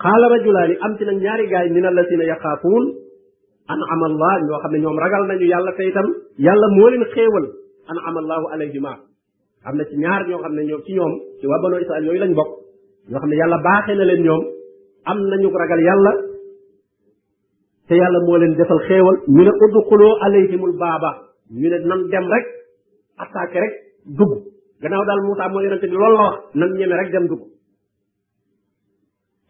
[0.03, 2.85] xaala rajulaani am ci nag ñaari gaay min allasina yaxaafuun
[3.74, 6.07] an amallah ñoo xam ne ñoom ragal nañu yàlla te itam
[6.47, 7.47] yàlla moo leen xéewal
[7.91, 8.93] an amallahu alayhima
[9.66, 12.20] am na ci ñaar ñoo xam ne ñoom ci ñoom ci waa banu israel yooyu
[12.24, 12.51] lañ bokk
[13.11, 14.45] ñoo xam ne yàlla baaxee na leen ñoom
[15.09, 16.12] am nañu ragal yàlla
[17.88, 21.11] te yàlla moo leen defal xéewal ñu ne udxuloo alayhimul baaba
[21.50, 22.44] ñu ne nan dem rek
[23.22, 23.72] attaqué rek
[24.18, 24.32] dugg
[24.82, 27.42] gannaaw daal Moussa mooy yonente bi loolu la wax nan ñeme rek dem dugg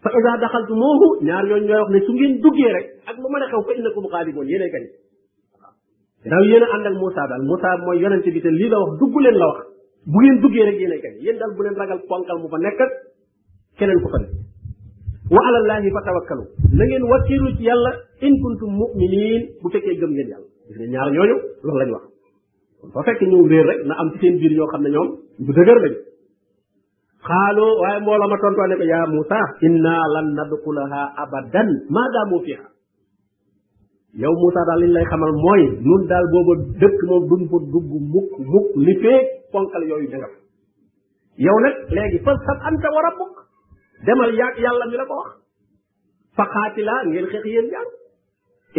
[0.02, 2.86] fa iza daxaltumuuhu ñaar yoon ñooy wax ne su ngeen duggee rek
[3.22, 4.18] lu mën a xew fa innakum a
[6.74, 9.46] ànd ak Moussa daal Moussa mooy yonente bi te lii la wax dugg leen la
[9.50, 9.58] wax
[10.10, 12.80] bu ngeen duggee rek yéenay daal bu leen ragal ponkal mu fa nekk
[13.78, 14.47] keneen ku fa nekk
[15.36, 16.44] wa ala llahi fatawakkalu
[16.78, 17.90] na ngeen wakkilu ci yàlla
[18.28, 22.04] in kuntum mu'minin bu fekkee gëm ngeen yàlla gis ngeen ñaar ñooñu loolu lañ wax
[22.80, 25.08] kon fa fekk ñu réer rek na am ci seen biir ñoo xam ne ñoom
[25.44, 25.94] bu dëgër lañ
[27.28, 32.40] xaalu waaye mbooloo ma tontoo ne ko yaa Moussa inna lan nadkhulaha abadan ma damu
[32.44, 32.64] fiha
[34.22, 37.88] yow Moussa daal liñ lay xamal mooy nun daal booba dëkk moom duñ fa dugg
[38.14, 39.20] mukk mukk li fee
[39.52, 40.24] ponkal yooyu ña
[41.36, 43.37] yow nag léegi fa sab anta wa rabbuk
[44.06, 45.18] demal yàgg yàlla mi la ko
[46.36, 47.86] fa xaatilaa ngeen xeex yéen ñaar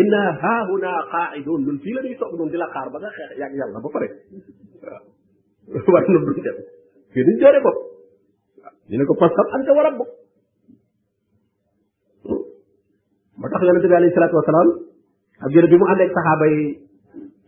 [0.01, 3.31] inna haahuna qaaidun ñun fii la ñuy toog noonu di la xaar ba nga xeex
[3.41, 6.33] yàgg yàlla ba pare waaw war na dem
[7.13, 7.77] fii duñ joore bopp
[8.97, 10.07] ne ko pastam anta wa rabbuk
[12.23, 12.41] hmm.
[13.39, 14.69] moo tax yonente bi alayhi salaatu wasalaam
[15.43, 16.11] ak yonente bi mu ànd ak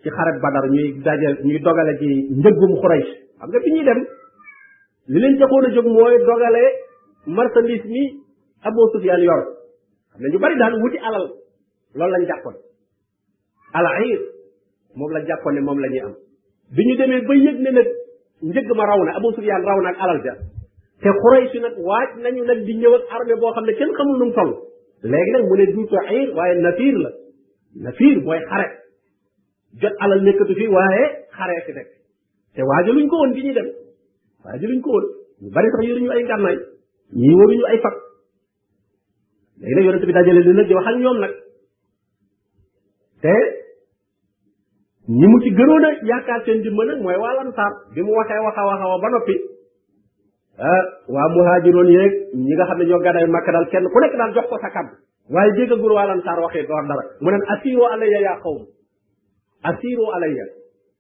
[0.02, 0.66] ci xareb badar
[1.46, 2.10] ñuy dogale ci
[2.40, 4.00] njëggum xuraysh xam nga bi ñuy dem
[5.12, 5.66] li leen taxoon
[6.30, 6.66] dogale
[7.26, 8.20] marchandise mi
[8.64, 9.42] Abu Sufyaan yor
[10.14, 11.30] xam ne ñu bari daan wuti alal
[11.96, 12.56] loolu lañ jàppoon
[13.74, 14.20] alair
[14.96, 16.14] moom la jàppoon ne moom la ñuy am
[16.76, 17.88] bi ñu demee ba yëg ne nag
[18.42, 20.34] njëg ma raw na Abu Sufyaan raw na ak alal ja
[21.02, 24.18] te Quraysh nag waaj nañu nag di ñëw ak armée boo xam ne kenn xamul
[24.20, 24.54] nu mu toll
[25.04, 27.12] léegi nag mu ne duuto ir waaye nafiir la
[27.76, 28.68] nafiir mooy xare
[29.82, 31.04] jot alal nekkatu fi waaye
[31.38, 31.90] xaree fi nekk
[32.56, 33.70] te waajaluñ ko woon bi ñuy dem
[34.46, 35.06] waajaluñ ko woon
[35.42, 36.58] ñu bari sax yoruñu ay ngànnaay
[37.14, 37.94] ñii waruñu ay fag
[39.62, 41.34] léegi nag yonent bi dajale li di wax ak ñoom nag
[43.22, 43.34] te
[45.20, 48.40] ñi mu ci gënoon a yaakaar seen dimba nag mooy waa lansaar bi mu waxee
[48.40, 49.36] waxa ba noppi
[50.60, 54.16] ah waa muhaajiroon yeeg ñi nga xam ne ñoo gàddaay Makka daal kenn ku nekk
[54.18, 54.96] daal jox ko sa kàddu
[55.30, 58.64] waaye déggagul waa lansaar waxee door dara mu neen asiiroo alayya yaa xawm
[59.64, 60.46] asiiroo alayya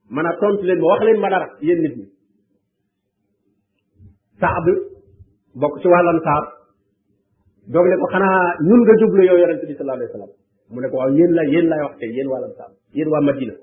[0.10, 2.06] man a tontu leen ma wax leen ma dara yéen nit ñi
[4.42, 4.66] Saad
[5.60, 6.44] bokk ci wàllan saar
[7.76, 10.32] doog ne ko xanaa ñun nga jublu yow yonente bi sallallahu alayhi wa sallam
[10.74, 13.22] mu ne ko waaw yéen la yéen laay wax tey yéen wàllan saar yéen waa
[13.28, 13.56] Madina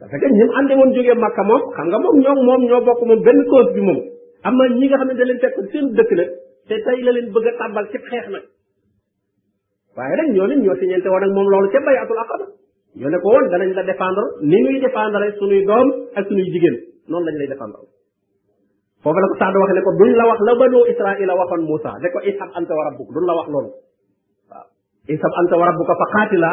[0.00, 3.00] parce que ñim ànde woon jógee Makka moom xam nga moom ñoo moom ñoo bokk
[3.08, 4.00] moom benn cause bi moom
[4.46, 5.38] am na ñi nga xam ne da leen
[5.70, 6.30] seen dëkk nag
[6.68, 8.44] te tey la leen bëgg a tàmbal xeex nag
[9.96, 12.46] waaye rek ñoo leen ñoo siñente wa ak moom loolu ca bayatul aqaba
[12.98, 15.62] ñoo ne ko woon danañ la défendre ni ñuy défendre suñuy
[16.16, 16.76] ak suñuy jigéen
[17.08, 17.58] noonu lañ lay
[19.04, 21.92] foofu la ko sax wax ne ko duñ la wax la banu israila waxoon Moussa
[22.00, 23.70] ne ko ishab anta wa rabbuk duñ la wax loolu
[24.50, 24.66] waaw
[25.08, 26.50] ishab wa rabbuka fa qaatila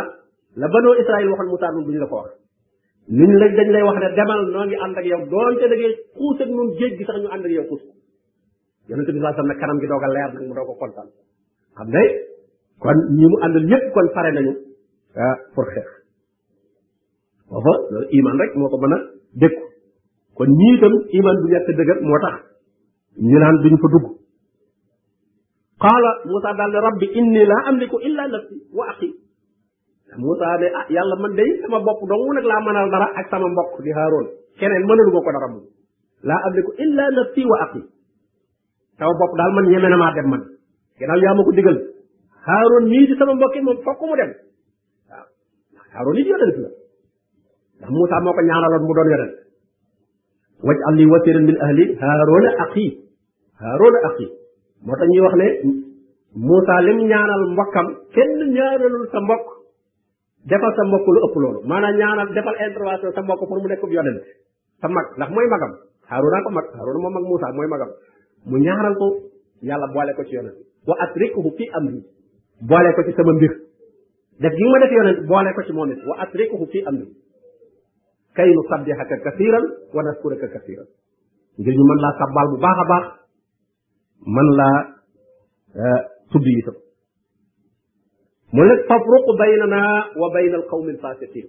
[0.60, 2.32] la banu israil waxoon Moussa nun duñ la ko wax
[3.08, 5.94] niñ lañ dañ lay wax ne demal noo ngi ànd ak yow doonte da ngay
[6.20, 7.84] xuus ak nun géej gi sax ñu ànd ak yow xuus
[8.92, 11.08] yonent bi sallallahu alayhi wasallam kanam gi doog a leer nag mu doog a kontaan
[11.80, 12.04] xam ne
[12.84, 14.54] kon ñi mu àndal yépp kon pare nañu
[15.26, 15.88] ah, pour xeex
[17.50, 18.98] foofa loolu iman rek moo ko mën a
[19.42, 19.66] dékku
[20.42, 21.48] kon ñii itam iman bu
[21.80, 22.36] dëgër moo tax
[23.30, 24.06] ñu naan duñ fa dugg
[25.84, 29.08] qaala Moussa daal ne rabbi inni laa amliku illa nafsi wa axi
[30.22, 33.48] Moussa ne ah yàlla man day sama bopp dong nag laa mënal dara ak sama
[33.54, 34.28] mbokk di Haaroon
[34.60, 36.34] keneen mënalu ma
[36.84, 37.82] illa nafsi wa axi
[38.98, 40.42] sama bopp daal man yeme na maa dem man
[41.00, 41.78] gannaaw yaa ma ko digal
[42.48, 44.32] Haaroon nii di sama mbokki moom fokk mu dem
[45.12, 45.26] waaw
[45.94, 46.68] Haaroon it yonent la
[47.80, 49.34] ndax Moussa moo ko ñaanaloon mu doon yonent
[50.68, 52.86] waj'al li wasiran min ahli haarona axi
[53.64, 54.26] haarona axi
[54.86, 57.86] moo tax ñuy wax ne li lim ñaanal mbokkam
[58.16, 59.46] kenn ñaanalul sa mbokk
[60.52, 63.84] defal sa mbokk lu ëpp loolu maanaam ñaanal defal intervention sa mbokk pour mu nekk
[63.98, 64.20] yonent
[64.82, 65.72] sa mag ndax mooy magam
[66.10, 67.90] haarona ko mag haarona moom mag Moussa mooy magam
[68.50, 69.08] mu ñaanal ko
[69.70, 70.58] yàlla boole ko ci yonent
[70.88, 72.00] wa asrikuhu fi amri
[72.70, 73.54] boole ko ci sama mbir
[74.42, 77.08] def gi nga ma def yonent boole ko ci moom it wa asrikuhu fi amri
[78.38, 79.66] kay nu sabbihaka kasiran
[79.96, 80.88] wa naskuraka kasiran
[81.60, 83.06] ngir ñu mën laa sabbaal bu baax a baax
[84.36, 84.78] mën laa
[85.84, 86.02] euh,
[86.32, 86.78] tudd itam
[88.56, 89.80] mu ne tafruq baynana
[90.16, 91.48] wa bayna al qawmi al fasiqin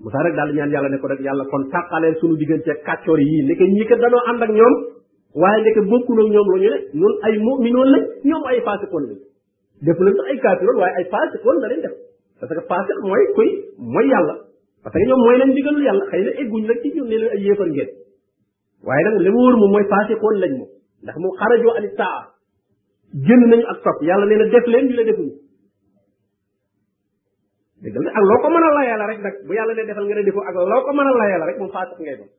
[0.00, 3.64] daal di ñaan yàlla ne ko rek yàlla kon tàqaleel suñu diggante kàccoor yii ndeke
[3.76, 4.74] ñii kat danoo ànd ak ñoom
[5.40, 9.18] waaye ndeke bokkuloo ñoom la ñu ne ñun ay mu'minoon lañ ñoom ay faasikoon lañ
[9.84, 11.94] def leen ay kaafiroon waaye ay faasikoon la leen def
[12.40, 13.48] parce que faasik mooy kuy
[13.94, 14.34] mooy yàlla
[14.82, 17.32] parce que ñoom mooy leen digalul yàlla xëy na egguñ nag ci ñun ne leen
[17.34, 17.90] ay ngeen
[18.86, 20.70] waaye nag li wóor moom mooy passé koon lañ moom
[21.04, 22.20] ndax moom xarajoo ani saa
[23.26, 25.34] génn nañu ak topp yàlla nee na def leen ñu la defuñu
[27.84, 30.44] déggal loo ko mën a layaala rek nag bu yàlla ne defal nga ne defoo
[30.50, 32.30] ak loo ko a layaala rek moom faasix ngay doon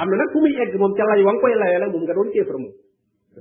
[0.00, 1.54] am na nag fu muy egg moom ca lay wa nga koy
[1.94, 2.74] moom nga doon kéefar moom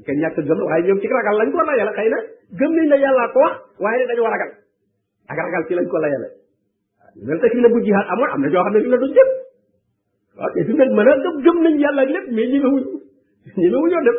[0.06, 2.20] kenn ñàkk gëm waaye ñoom ci ragal lañ ko layaala xëy na
[2.60, 3.42] gëm nañ ne yàllaa ko
[3.84, 4.52] waaye ne dañoo ragal
[5.44, 5.74] ragal ci
[7.26, 9.14] mel te fii la bu jihaat amoon am na ñoo xam ne fi ne duñ
[9.18, 9.30] jëm
[10.38, 12.84] waaw te fi mu ne mën a gëm gëm nañ yàlla ak lépp mais ñemewuñ
[13.62, 14.18] ñemewuñ ñoo dem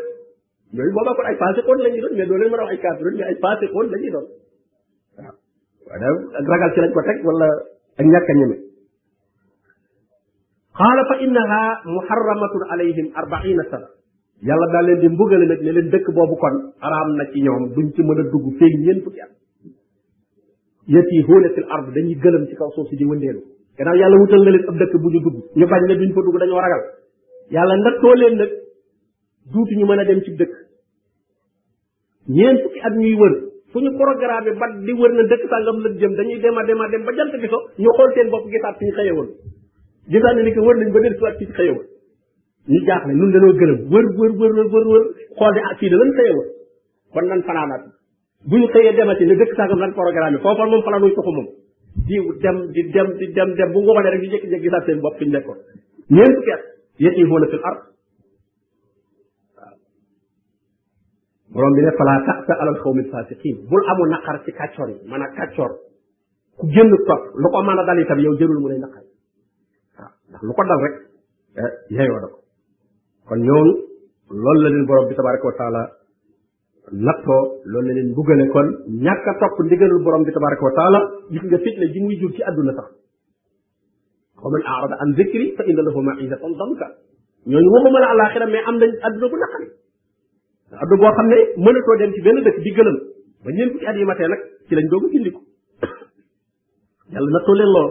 [0.74, 2.70] ñooñu boobaa kon ay passé koon la ñuy doon mais doo leen mën a wax
[2.74, 4.26] ay kaafiroon mais ay passé koon la ñuy doon
[5.16, 5.34] waaw
[5.86, 7.46] waaw daal ak ragal ci lañ ko teg wala
[8.00, 8.56] ak ñàkk a ñeme
[10.78, 11.60] xaala fa innaha
[11.94, 13.88] muharramatun alayhim arbaina sana
[14.48, 17.64] yàlla daal leen di mbugale nag ne leen dëkk boobu kon araam na ci ñoom
[17.74, 19.32] duñ ci mën a dugg feeg ñeent fukki at
[20.92, 23.40] yëpp yi xóole fil ard dañuy gëlëm ci kaw suuf si di wëndeelu
[23.78, 26.22] gannaaw yàlla wutal na leen ab dëkk bu ñu dugg ñu bañ ne duñ fa
[26.24, 26.82] dugg dañoo ragal
[27.50, 28.50] yàlla nattoo leen nag
[29.52, 30.54] duutu ñu mën a dem ci dëkk
[32.28, 33.34] ñeent fukki at ñuy wër
[33.70, 36.80] fu ñu programme ba di wër na dëkk sàngam la jëm dañuy dem dema dem
[36.80, 39.28] a dem ba jant bi so ñu xool seen bopp gisaat fi ñu xëyewoon
[40.08, 41.86] gisaat ne ni que wër nañ ba del siwaat fi ñu xëyewoon
[42.72, 44.08] ñu jaaxle nun dañoo gëlëm wër wër
[44.40, 45.04] wër wër wër wër
[45.36, 45.88] xool ne ah fii
[48.46, 51.32] bu ñu xëyee demati ne dëkk sangam lan programme bi foofa moom fala nuñ toxu
[51.36, 51.46] moom
[52.06, 52.14] di
[52.94, 55.24] dem dem dem bu ngoonee rek di jékki-jékki gisaat seen bopp fi
[61.84, 65.64] ñu fala taxsa alal xawmi fasiqin bul amu naqar ci kàccoor yi maanaam ku
[66.74, 69.02] génn topp lu ko mën a dal itam yow jërul mu lay naqar
[70.46, 70.94] lu ko dal rek
[71.64, 72.38] eh, yeyoo da ko
[73.28, 73.72] kon ñooñu
[74.42, 75.82] loolu la leen borom bi tabaraka wa taala
[76.92, 78.68] nattoo loolu la leen mbugale kon
[79.04, 82.30] ñàkk a topp ndigalul borom bi tabaraka wa taala gis nga fitna ji muy jur
[82.32, 82.88] ci àdduna sax
[84.42, 86.86] wa man arada an zikri fa inna lahu maisatan danka
[87.46, 89.66] ñooñu waxuma la alaxira mais am nañ àdduna bu naqari
[90.82, 92.96] àdduna boo xam ne mënatoo dem ci benn dëkk di gëlëm
[93.44, 94.04] ba ñeen fukki at yi
[94.66, 95.40] ci lañ doogu gindiku
[97.12, 97.90] yàlla nattoo leen lool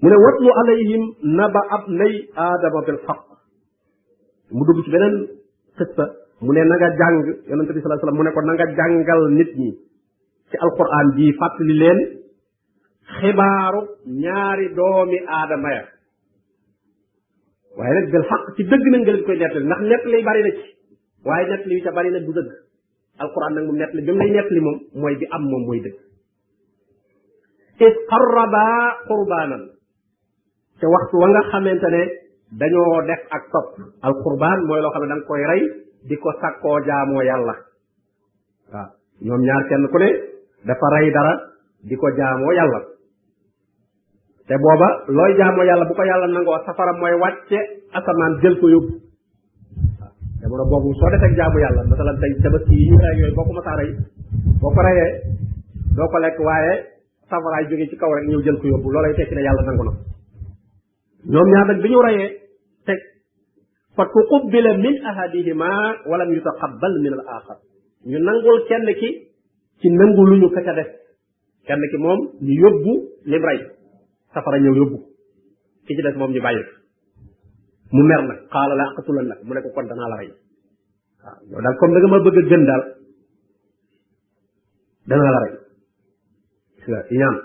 [0.00, 1.04] mu ne watlu alayhim
[1.36, 3.33] naba abnay aadama bil xaq
[4.54, 5.14] mu dugg ci beneen
[5.78, 6.04] xista
[6.44, 7.16] mu ne na nga jàng
[7.50, 9.70] yonente bi salaa salaam mu ne ko na nga jàngal nit ñi
[10.50, 11.98] ci alquran bi fàttali leen
[13.18, 13.80] xibaaru
[14.22, 15.82] ñaari doomi aadama ya
[17.78, 20.42] waaye nag bil xaq ci dëgg na nga leen koy nettali ndax nett lay bari
[20.46, 20.66] na ci
[21.26, 22.50] waaye nett li ca bari na du dëgg
[23.22, 25.62] alquran nag mu nett li bi mu lay nett li moom mooy bi am moom
[25.66, 25.98] mooy dëgg
[27.88, 28.64] is qarraba
[29.10, 29.62] qurbanan
[30.78, 32.02] te waxtu wa nga xamante ne
[32.58, 33.68] dañoo def ak topp
[34.02, 35.60] al qurbaan mooy loo xam ne da koy rey
[36.08, 37.54] di ko sakkoo jaamoo yàlla
[38.72, 38.88] waaw
[39.26, 40.10] ñoom ñaar kenn ku ne
[40.66, 41.32] dara
[41.88, 42.80] di ko jaamoo yàlla
[44.46, 47.58] te booba looy jaamoo yàlla bu ko yàlla nangoo safara mooy wàcce
[47.96, 48.94] asamaan jël ko yóbbu
[50.40, 53.44] te booba boobu soo defee jaamu yàlla masalan tey tabaski yi ñu rey yooyu boo
[53.46, 53.52] ko
[54.62, 55.10] boo ko reyee
[55.96, 56.74] doo ko lekk waaye
[57.30, 59.92] safaraay jóge ci kaw rek ñëw jël ko yóbbu loolay tekki ne yàlla nangu no
[61.32, 62.00] ñoom ñaar nag bi ñu
[63.96, 67.56] fa tuqubbila min ahadihima walam yutaqabbal min al axar
[68.06, 69.08] ñu nangul kenn ki
[69.80, 70.90] ci nangu ñu ka ca def
[71.66, 72.92] kenn ki moom ñu yóbbu
[73.30, 73.58] lim rey
[74.34, 74.98] safara ñëw yóbbu
[75.86, 76.62] ki ci des moom ñu bàyyi
[77.94, 80.30] mu mer nag xaala la aqatulan nag mu ne kon danaa la rey
[81.78, 82.82] comme da ma bëgg a gën daal
[85.08, 85.54] danaa la rey
[87.14, 87.36] iñaan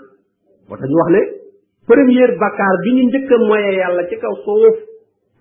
[0.66, 1.20] moo tax ñu wax ne
[1.86, 4.76] première bakkaar bi ñu njëkk a yàlla ci kaw suuf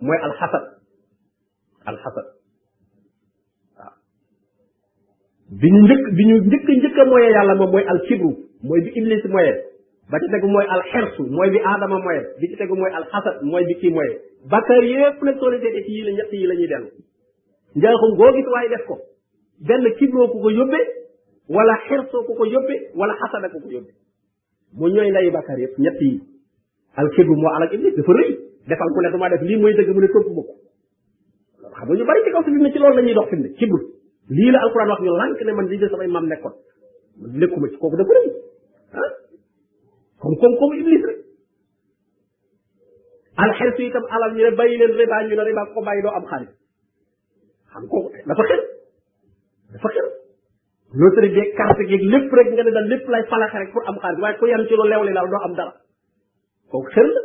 [0.06, 0.66] mooy alxasad
[1.94, 2.28] alxasad
[5.62, 6.98] bi ñu njëkk bi ñu njëkk
[7.36, 8.32] yàlla moom mooy alkibru
[8.68, 9.56] mooy bi iblis moyee
[10.12, 13.66] ba ci tegu mooy alxersu mooy bi aadama moyee bi ci tegu mooy alxasad mooy
[13.70, 14.18] bi kii moyee
[14.54, 16.90] bakkaar yépp nag soo ci yii la ñett yi la ñuy dellu
[17.76, 18.10] njaaxum
[18.74, 18.96] def ko
[19.70, 20.80] benn kibroo ku ko yóbbe
[21.50, 23.92] wala xersoo ku ko yóbbe wala xasada ku ko yóbbe
[24.78, 26.02] mu ñooy nday bakkaar yépp ñett
[26.96, 28.32] alkibru moo alal iblis dafa rëy
[28.70, 30.54] defal ku ne dama def lii mooy dëgg mu ne topp ma ko
[31.80, 33.80] xam nga ñu bari ci ci loolu la dox fi ne kibr
[34.38, 36.54] lii la alquran wax ñu lànk ne man lii de samay maam nekkoon
[37.40, 38.28] nekkuma ci kooku dafa rëy
[39.00, 39.12] ah
[40.20, 41.18] comme comme comme iblis rek
[43.38, 46.52] alxirsu itam alal ne bàyyi leen riba ñu ne riba ko bàyyi doo am xaalis
[47.74, 48.62] xam kooku dafa xel
[49.74, 50.08] dafa xel
[51.00, 54.38] loterie beeg carte geeg lépp rek nga ne daal lépp lay falaxe rek am xaalis
[54.40, 55.74] ku yam ci lu leewle daal doo am dara
[56.72, 57.22] kooku xel la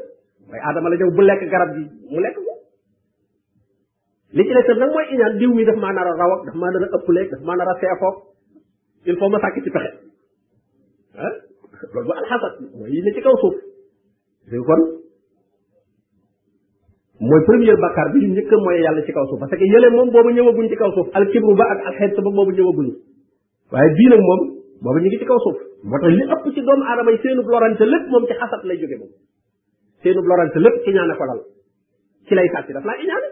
[0.50, 1.82] waaye aadama la ñëw bu lekk garab gi
[2.12, 2.54] mu lekk ko
[4.34, 6.54] li ci des nag mooy iñaan diw mi daf maa nar a raw ak daf
[6.58, 8.14] maa nar a ëppleeg daf
[9.06, 9.90] il faut ma sàkk ci pexe
[11.26, 11.32] ah
[11.94, 13.54] loolu ba alxasad mooy yi ne ci kaw suuf
[14.50, 14.56] bi
[18.82, 22.16] yàlla ci parce que yële moom boobu ñëwaguñ ci kaw suuf alkibru ba ak alxeet
[22.20, 22.90] ba boobu ñëwaguñ
[23.72, 24.40] waaye bii moom
[24.82, 27.46] boobu ñu ngi ci kaw suuf moo tax li ëpp ci doomu aadama yi seenub
[27.46, 29.12] lorante lépp moom ci xasat lay jóge moom
[30.02, 31.40] seenub lorante lépp ci ñaan ko dal
[32.26, 33.28] ci lay sàcc daf laa iñaane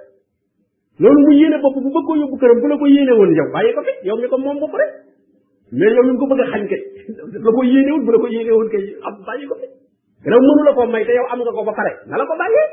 [0.98, 3.48] loolu mu yéene bopp bu bëgg koo yóbbu këram bu la ko yéene woon yow
[3.52, 4.90] bàyyi ko fi yow mi ko moom bopp rek
[5.72, 6.80] mais yow mi ko bëgg a xañ kay
[7.32, 9.66] la ko yéene woon bu la ko yéene kay am bàyyi ko fi
[10.28, 12.68] la koo may te yow am nga ko ba pare na la ko bàyyee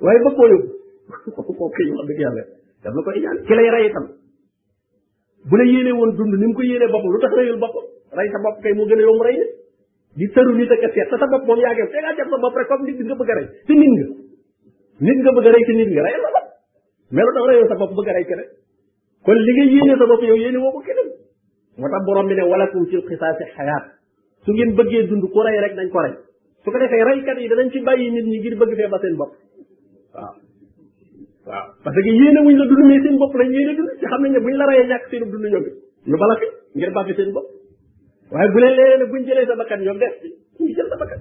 [0.00, 0.68] waaye bëgg koo yóbbu
[1.60, 2.42] koo kay wax dëgg yàlla
[2.84, 4.06] daf la koy ñaan ci lay rey itam
[5.44, 7.76] bu la yéene woon dund ni mu ko yéene bopp lu tax reyul bopp
[8.16, 9.52] rey sa bopp kay mu gën a yomb rey nit
[10.16, 12.40] di tëru nit ak a seet sa bopp moom yaa ngi te ngaa jàpp sa
[12.48, 13.48] bopp rek comme nit nga bëgg a rey
[14.96, 15.98] nit nga a rey te nit
[17.10, 18.50] melo daw reyoo sa bopp bëgg a rey keneen
[19.22, 21.10] kon li nga yéene sa bopp woo ko keneen
[21.78, 23.84] moo tax borom bi ne walakum fil xisaasi xayaat
[24.44, 26.14] su ngeen bëggee dund ku rey rek nañ ko rey
[26.64, 29.14] su ko defee reykat yi danañ ci bàyyi nit ñi ngir bëgg fee ba seen
[29.16, 29.32] bopp
[30.14, 30.34] waaw
[31.46, 34.22] waaw parce que yéene wuñ la dund mais seen bopp lañ yéene dund ci xam
[34.22, 35.64] nañ ne buñ la reyee si seenu dund ñoom
[36.10, 37.46] ñu bala fi ngir bàbbi seen bopp
[38.34, 40.28] waaye bu leen léeree ne buñ jëlee sa bakkan ñoom def ci
[40.66, 41.20] ñu jël sa bakkan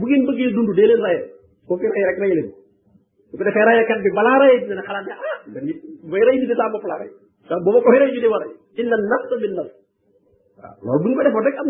[0.00, 1.20] bu ngeen bëggee dund dee leen
[1.68, 2.52] koo fi rek rey
[3.32, 5.76] bu ko defee rayekat bi balaa raye bi dana xalaat ne ah da nit
[6.12, 7.10] bay rey nit saa laa rey
[7.48, 8.38] sa bu ma ko rey ñu di ma
[8.80, 9.74] inna nafs bin nafs
[10.60, 11.68] waaw loolu bu ñu ko defoon rek am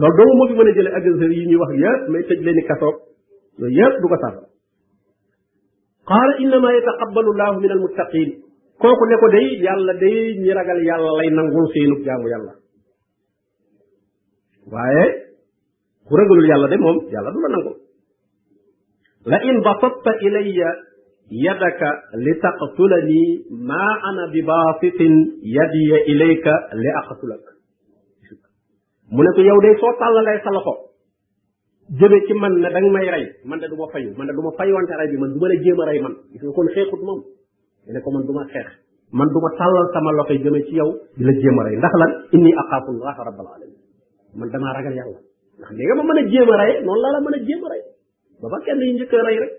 [0.00, 2.58] loolu doomu moo fi mën a jële agresseur yi ñuy wax yëpp may tëj leen
[2.60, 2.96] i kasoog
[3.58, 4.42] yooyu yëpp du ko sàrra
[6.10, 7.30] qaala innama yataqabbalu
[7.62, 8.28] min almuttaqin
[8.80, 12.52] kooku ne ko day yàlla day ñi ragal yàlla lay nangul seenub jaamu yàlla
[14.72, 15.04] waaye
[16.06, 17.76] ku ragalul yàlla de moom yàlla du la nangul
[19.32, 20.58] لئن بسطت إلي
[21.30, 21.80] يدك
[22.26, 24.98] لتقتلني ما أنا بباسط
[25.58, 26.46] يدي إليك
[26.84, 27.44] لأقتلك
[29.16, 30.76] منك يو دي صوت الله لا يصلحه
[32.00, 35.30] جبه كي من ندنگ مي رأي من دو مفايو من دو مفايو انت رأي من
[35.34, 37.18] دو مالي جيم رأي من يسو كون خيخ مم
[37.88, 38.66] يلكو من دو ما خيخ
[39.18, 42.84] من دو ما تالل سما الله كي جمي تيو يلا جيم رأي دخلا إني أقاف
[42.94, 43.78] الله رب العالمين
[44.40, 45.20] من دو ما رأي يالله
[45.60, 47.82] نخلق ما من جيم رأي نولا من جيم رأي
[48.42, 49.52] ba ba kenn ñu njëkk rey rek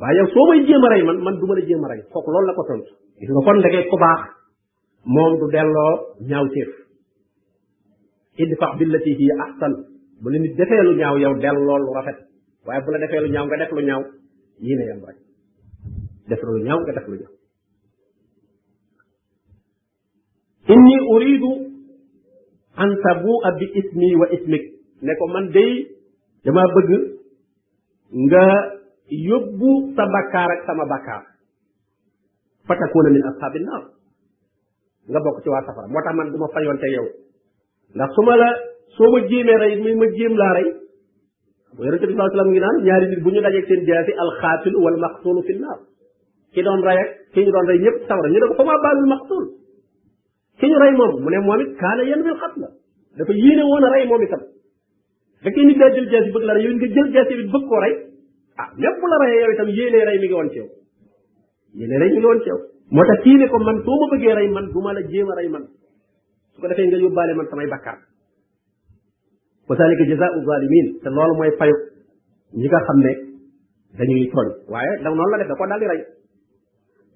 [0.00, 2.30] waaye yow soo may jéem rey man man du ma la jéem a rey kooku
[2.32, 4.20] loolu la ko tontu gis nga kon ndegee ku baax
[5.04, 5.94] moom du delloo
[6.30, 6.70] ñaaw téef
[8.40, 9.72] idfa billati hiya ahsan
[10.22, 12.18] bu la nit defee lu ñaaw yow delloo lu rafet
[12.66, 14.02] waaye bu la defee lu ñaaw nga def lu ñaaw
[14.64, 15.18] yii ne yam rek
[16.28, 17.34] def lu ñaaw nga def lu ñaaw
[20.72, 21.52] inni uridu
[22.82, 24.64] an tabu bi ismi wa ismik
[25.02, 25.72] ne ko man day
[26.44, 27.15] dama bëgg
[28.14, 28.44] nga
[29.10, 31.24] yóbbu sa bakkaar ak sama bakkaar
[32.66, 33.82] fatakuuna min asxaabi naar
[35.10, 37.06] nga bokk ci waa safara moo tax man du ma fayoonte yow
[37.98, 38.48] ndax su ma la
[38.96, 40.06] soo ma jéemee rey mi ma
[40.42, 40.68] laa rey
[41.76, 44.12] bu yonente bi sallallahu alayhi wasallam ngi naan ñaari nit bu ñu dajeeg seen jaasi
[44.22, 45.78] alxaatilu wal maqtuulu fi naar
[46.54, 48.82] ki doon rey ak ki ñu doon rey ñëpp safara ñu ne ko fa maa
[48.84, 49.44] baalul maqtuul
[50.58, 52.68] ki ñu rey moom mu ne moom kaana yan bil xat la
[53.18, 54.42] dafa yéene woon rey moom itam
[55.46, 57.70] da ngay nit daa jël jaasi bëgg la rey yow nga jël jaasi bi bëgg
[57.82, 57.94] rey
[58.58, 59.16] ah même
[60.02, 60.70] rey mi ngi woon ci yow
[62.00, 62.58] rey mi ngi woon ci yow
[62.90, 65.48] moo kii ko man soo ma bëggee rey man du ma la jéem a rey
[65.48, 65.64] man
[66.54, 67.98] su ko defee nga yóbbaale man samay bakkaar
[69.68, 71.76] wa zalika jazaau zalimin te loolu mooy fayu
[72.58, 73.12] ñi nga xam ne
[73.98, 76.02] dañuy tooñ waaye da noonu la def da koo daal di rey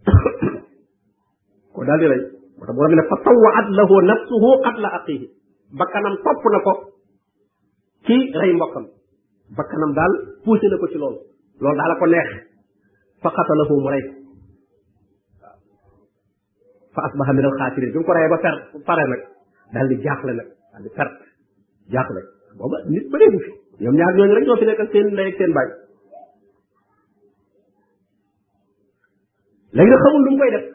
[1.75, 2.21] koo daal di rey
[2.57, 5.27] moo tax borom bi ne fa tawaat lahu nafsuhu qatla aqihi
[5.79, 6.75] bakkanam topp na ko
[8.11, 8.85] ci ray mbokam
[9.55, 11.21] bakkanam dal poussé nako ci loolu
[11.63, 12.29] loolu daal ko neex
[13.23, 14.03] fa xatalahu mu ray
[16.95, 18.55] fa asbaha min al khatirin dum ko ray ba fer
[18.89, 19.23] pare nak
[19.75, 21.25] dal di jaxlé nak dal di perte
[21.95, 22.21] jaxlé
[22.59, 23.51] boba nit ba dégg fi
[23.85, 25.69] ñom ñaar ñoo rek ñoo fi nekkal seen lay seen bay
[29.77, 30.67] lay nga xamul dum koy def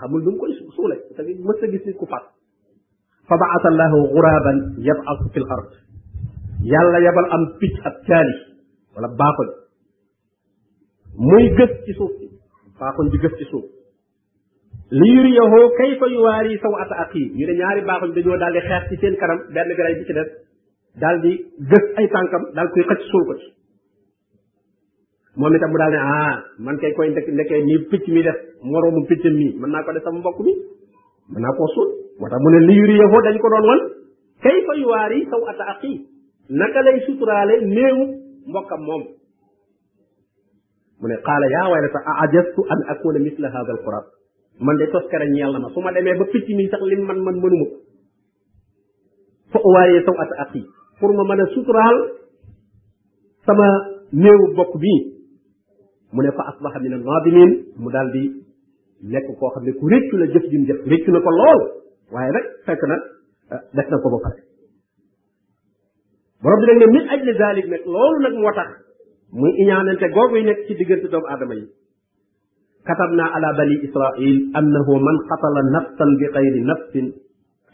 [0.00, 2.24] xamul dum koy suule parce que mës gis nit ku fat
[3.28, 5.46] fa baasa allahu guraban yab'asu fi l
[6.66, 8.34] yàlla yabal am picc ab caali
[8.96, 9.48] wala baaxoñ
[11.30, 12.26] muy gës ci suuf si
[12.80, 13.64] baaxoñ di gës ci suuf
[14.98, 18.82] li yuriyahoo kayfa yuwaari saw a aqi ñu ne ñaari baaxoñ dañoo daal di xeex
[18.88, 20.30] ci seen kanam benn bi ray bi ci des
[21.00, 21.32] daal di
[21.70, 23.48] gës ay tànkam daal koy xëcc suul ko ci
[25.38, 26.34] moom itam mu daal ne ah
[26.64, 28.38] man ke koy ndekk ndekkee nii picc mi def
[28.70, 30.54] moroomu picc mi mën naa ko def sama mbokk mi
[31.32, 33.80] mën naa koo suul moo tax mu ne li yuriyahoo dañ ko doon wan
[34.44, 35.94] kayfa yuwaari saw ata aqi
[36.48, 38.04] naka lay suturaale néewu
[38.48, 39.02] mbokkam moom
[41.00, 44.04] mu ne qaala yaa way ta ajastu an akuna misla hada alqurab
[44.60, 47.20] man de toskara ñeel na ma su ma demee ba picc mi sax lim man
[47.20, 47.66] man mënuma
[49.52, 50.64] fa waaye taw at aqi
[51.00, 51.96] pour ma mën a suturaal
[53.46, 53.66] sama
[54.12, 54.92] néewu bokk bi
[56.12, 58.24] mu ne fa asbaha min alnadimin mu daal di
[59.12, 61.60] nekk koo xam ne ku réccu la jëf jim jëf réccu na ko lool
[62.12, 62.96] waaye rek fekk na
[63.76, 64.47] def na ko ba pare
[66.42, 68.70] borom bi nag min ajli zalik nak lolou nak motax
[69.34, 71.66] muy iñanante googu nek ci digeenti doom adama yi
[72.86, 77.06] katabna ala كتبنا على annahu man qatala nafsan bi ghayri nafsin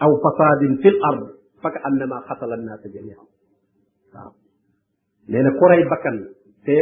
[0.02, 1.20] aw fasadin fil ard
[1.62, 3.28] faka annama qatala an-nas jami'an
[5.30, 6.16] neena ko ray bakkan
[6.66, 6.74] te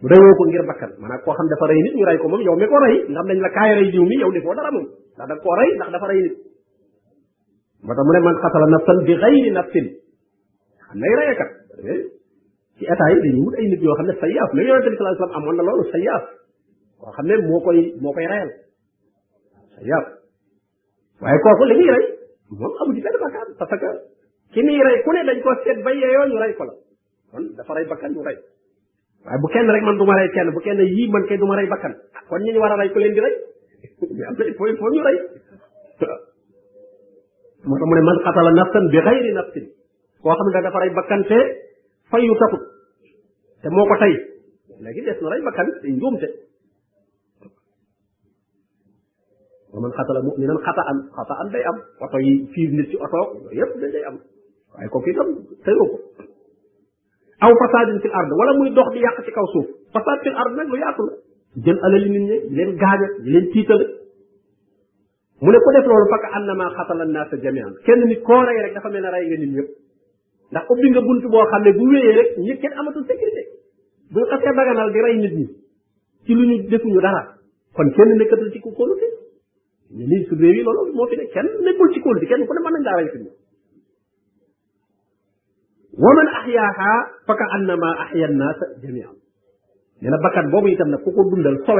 [0.00, 2.54] rewo ko ngir bakkan maanaam ko xam dafa ray nit ñu ray ko mom yow
[2.56, 4.86] mi ko ray ndam dañ la kay ray diw mi yow defo dara mom
[5.18, 6.34] ndax da ko ray ndax dafa ray nit
[7.84, 9.86] moo tax mu ne man qatala nafsan bi ghayri nafsin
[10.92, 11.50] am nay rayakat
[12.78, 15.18] ci état yi dañuy wut ay nit yoo xam ne sayaaf la yonente bi sallallahu
[15.18, 16.24] alayhi wasallam amoon na loolu sayaaf
[17.00, 18.50] koo xam ne moo koy moo koy rayal
[19.74, 20.06] sayaaf
[21.22, 22.04] waaye kooku li muy rey
[22.54, 23.88] moom amu ci benn bakkaan parce que
[24.52, 26.74] ki muy rey ku ne dañ ko seet ba yeeyoo ñu rey ko la
[27.32, 28.36] kon dafa rey bakkan ñu rey
[29.24, 31.46] waaye bu kenn rek man du ma rey kenn bu kenn yii man kay du
[31.50, 33.34] ma rey bakkan ah, kon ñu war a rey ku leen di rey
[37.66, 39.66] am ne man xatala nafsan bi xayri nafsin
[40.22, 41.38] koo xam ne dafa rey bakkan te
[42.10, 42.62] fayu tatut
[43.62, 44.14] te moo ko tey
[44.84, 46.28] léegi des na rey bakkan te njuumte
[49.72, 50.58] wa man xatala muminan
[51.16, 51.76] xata an day am
[52.06, 53.18] oto yi fiir nit ci oto
[53.58, 54.16] yépp day day am
[54.74, 55.28] waaye kooku itam
[55.64, 55.96] teyoo ko
[57.44, 60.52] aw fasadin fil ard wala muy dox di yàq ci kaw suuf fasad fil ard
[60.56, 61.12] nag lu yaatu la
[61.64, 63.86] jël alali nit ñi di leen gaañal di leen tiitale
[65.42, 68.74] mu ne ko def loolu fak annama xatala nnaasa jamian kenn nit koo rey rek
[68.74, 69.70] dafa mel ne rey nga nit ñëpp
[70.56, 73.42] ndax ubbi nga bunt boo xam ne bu wéyee rek ñëpp kenn amatul sécurité
[74.12, 75.46] bu ñu xasee daganal di rey nit ñi
[76.24, 77.22] ci lu ñu defuñu dara
[77.76, 79.04] kon kenn nekkatul ci ku kóolute
[79.96, 82.52] ne nii su réew yi loolu moo fi ne kenn nekkul ci kóolute kenn ku
[82.54, 82.60] ne
[88.24, 89.12] man
[90.06, 91.72] na bakkan boobu itam nag ku ko dundal ko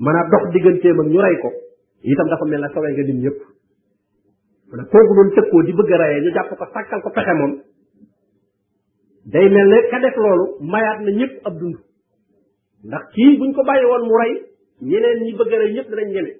[0.00, 1.48] mën a dox digganteem ñu rey ko
[2.04, 3.38] itam dafa mel na sowe nga nit ñëpp
[4.70, 7.52] wala kooku doon tëkkoo di bëgg a rayee ñu jàpp ko sàkkal ko pexe moom
[9.26, 11.76] day mel ne ka def loolu mayaat na ñëpp ab dund
[12.86, 14.32] ndax kii buñ ko bàyyi woon mu rey
[14.88, 16.32] ñeneen ñi bëgg a rey ñëpp danañ ñeme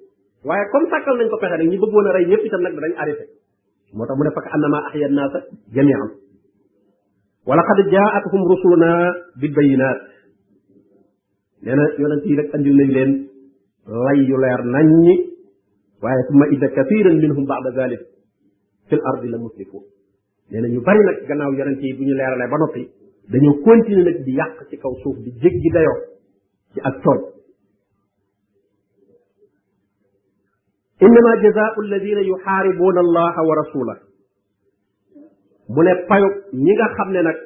[0.46, 2.94] waaye comme sàkkal nañ ko pexe nag ñi bëggoon a rey ñëpp itam nag danañ
[3.02, 3.24] arrêté
[3.94, 5.38] moo tax mu ne fakk annama ahya naasa
[5.74, 6.02] jamian
[7.46, 8.90] wa laqad jaa'athum rusuluna
[9.42, 10.00] bil bayyinaat
[11.66, 13.12] nee na yonent yi nag andil nañ leen
[14.06, 15.14] lay yu leer nañ ñi
[16.02, 18.06] waaye summa idda kathiran minhum ba'da zalik
[18.90, 19.84] في الارض لمسرفون
[20.50, 22.84] لان ني بري نك غناو يرانتي بو ني ليرالاي با نوبي
[23.32, 25.92] دا نيو كونتيني نك دي ياق سي كاو سوف دي جيجي دايو
[26.74, 27.18] سي اك تول
[31.06, 33.96] انما جزاء الذين يحاربون الله ورسوله
[35.74, 36.26] بو لي بايو
[36.66, 37.36] نيغا خامني نك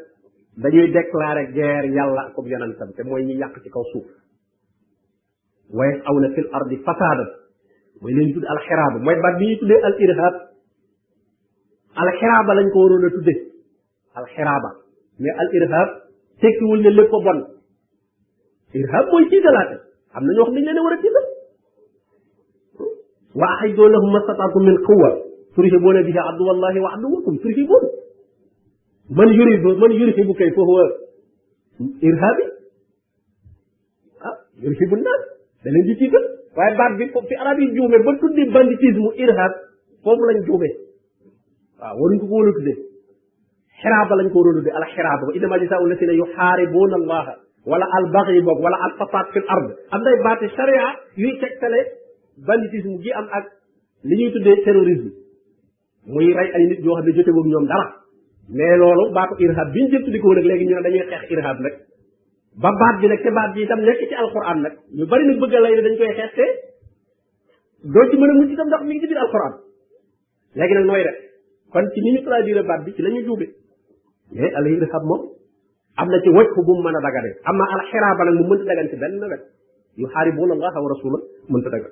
[0.63, 4.05] دا نيو ديكلاري غير يالا كوب يرانتام تي موي ني ياق سي كاو سوف
[5.77, 7.27] ويسعون في الارض فسادا
[8.03, 9.39] ويلين تود الحراب موي با
[9.99, 10.54] الارهاب
[12.03, 13.35] alxiraaba lañ ko waroon a tudde
[14.19, 14.71] alxiraaba
[15.23, 15.89] mais al irhab
[16.45, 17.39] tekkiwul ne lépp a bon
[18.83, 19.77] irhab mooy tiitalaate
[20.15, 21.27] am na ñoo xam dañ leen a war a tiital
[23.41, 25.11] wa axidoo lahum mastataatum min quwa
[25.55, 27.85] turhibuuna bihi aduwa allahi wa aduwakum turhibuun
[29.19, 30.87] man yuribu man yurhibu kay fa huwa
[32.09, 32.45] irhabi
[34.27, 35.23] ah yurhibu nnaas
[35.65, 36.25] da leen di tiital
[36.57, 39.53] waaye baat bi fi arab yi juume ba tuddi banditisme irhab
[40.03, 40.75] foofu lañ juumee
[41.81, 42.77] waaw waruñ ko ko woon a tuddee
[43.83, 47.33] xiraaba lañ ko waroon a tuddee al xiraaba ba innama jasaau lazina yuxaaribuuna allaha
[47.67, 50.87] yu al baxyi boog wala al fasaad fil ard am nay baati charia
[51.23, 51.81] yuy tegtale
[52.47, 53.45] banditisme gi am ak
[54.09, 55.11] li ñuy tuddee terrorisme
[56.13, 57.87] muy rey ay nit ñoo xam ne jote boobu ñoom dara
[58.57, 61.23] mais loolu baatu irhab bi ñu jël tuddi ko nag léegi ñu ne dañuy xeex
[61.35, 61.75] irhab nag
[62.63, 65.39] ba baat bi nak te baat bi tam nekk ci alquran nag ñu bari nag
[65.43, 66.47] bëgg a lay dañ koy xeex te
[67.93, 69.55] doo ci mën a mucc itam ndax mi ngi ci biir alquran
[70.59, 71.19] léegi nag nooy def
[71.75, 73.47] kon ci ni ñu traduire baat bi ci la ñu juube
[74.33, 75.23] mais al irhab moom
[75.97, 78.63] am na ci wajhu bu mu mën a dagane am na alxiraaba nag mu mënta
[78.71, 79.43] dagan ci benn wet
[79.97, 81.19] yu xaaribuuna allaha wa rasula
[81.51, 81.91] mënta dagan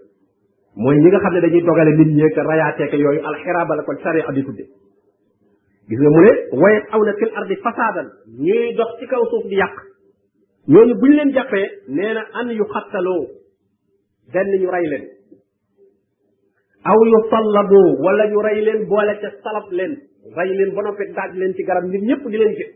[0.77, 4.33] mooy ñi nga xam ne dañuy dogale nit ñeek rayaateek yooyu alxiraaba la kon sariya
[4.33, 4.65] di tudde
[5.91, 6.31] gis nga mu ne
[6.63, 9.75] wayet aw na fil ardi fasaadan ñuy dox ci kaw suuf di yàq
[10.69, 13.27] ñooñu buñ leen jàppee nee na an yu xattaloo
[14.33, 15.11] benn ñu rey leen
[16.83, 19.93] aw yu tallabu wala ñu rey leen boole ca salab leen
[20.39, 22.71] rey leen ba noppi daaj leen ci garab nit ñëpp di leen gis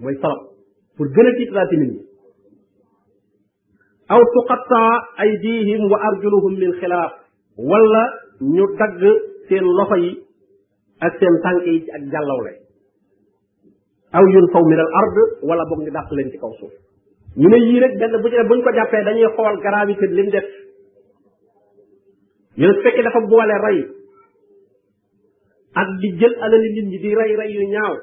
[0.00, 0.40] mooy salab
[0.96, 2.00] pour gën a tiitalaati nit ñi
[4.14, 4.92] aw tuqattaa
[5.24, 7.12] aydihim wa arjuluhum min xilaaf
[7.70, 8.04] wala
[8.42, 9.00] ñu dagg
[9.48, 10.12] seen loxo yi
[11.18, 12.52] seen tànk yi ak jàllawle
[14.16, 14.90] aw yun faw min al
[15.48, 16.52] wala boog ñu dàq leen ci kaw
[17.40, 20.14] ñu ne yii rek benn bu ci ne buñ ko jàppee dañuy xool gravité bi
[20.16, 20.44] li def
[22.58, 23.78] ñu fekkee dafa boole rey
[25.82, 27.94] ak di jël alali nit ñi di rey rey yu ñaaw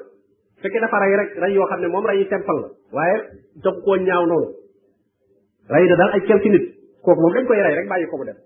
[0.62, 3.18] fekkee dafa rey rek rey yoo xam ne moom rey yu tempal la waaye
[3.64, 4.48] jox koo ñaaw noonu
[5.72, 6.64] rey da daal ay quelques nit
[7.04, 8.36] kooku moom dañ koy rey rek bàyyi ko mu dem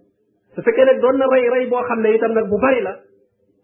[0.54, 2.92] su fekkee nag doon na rey rey boo xam ne itam nag bu bari la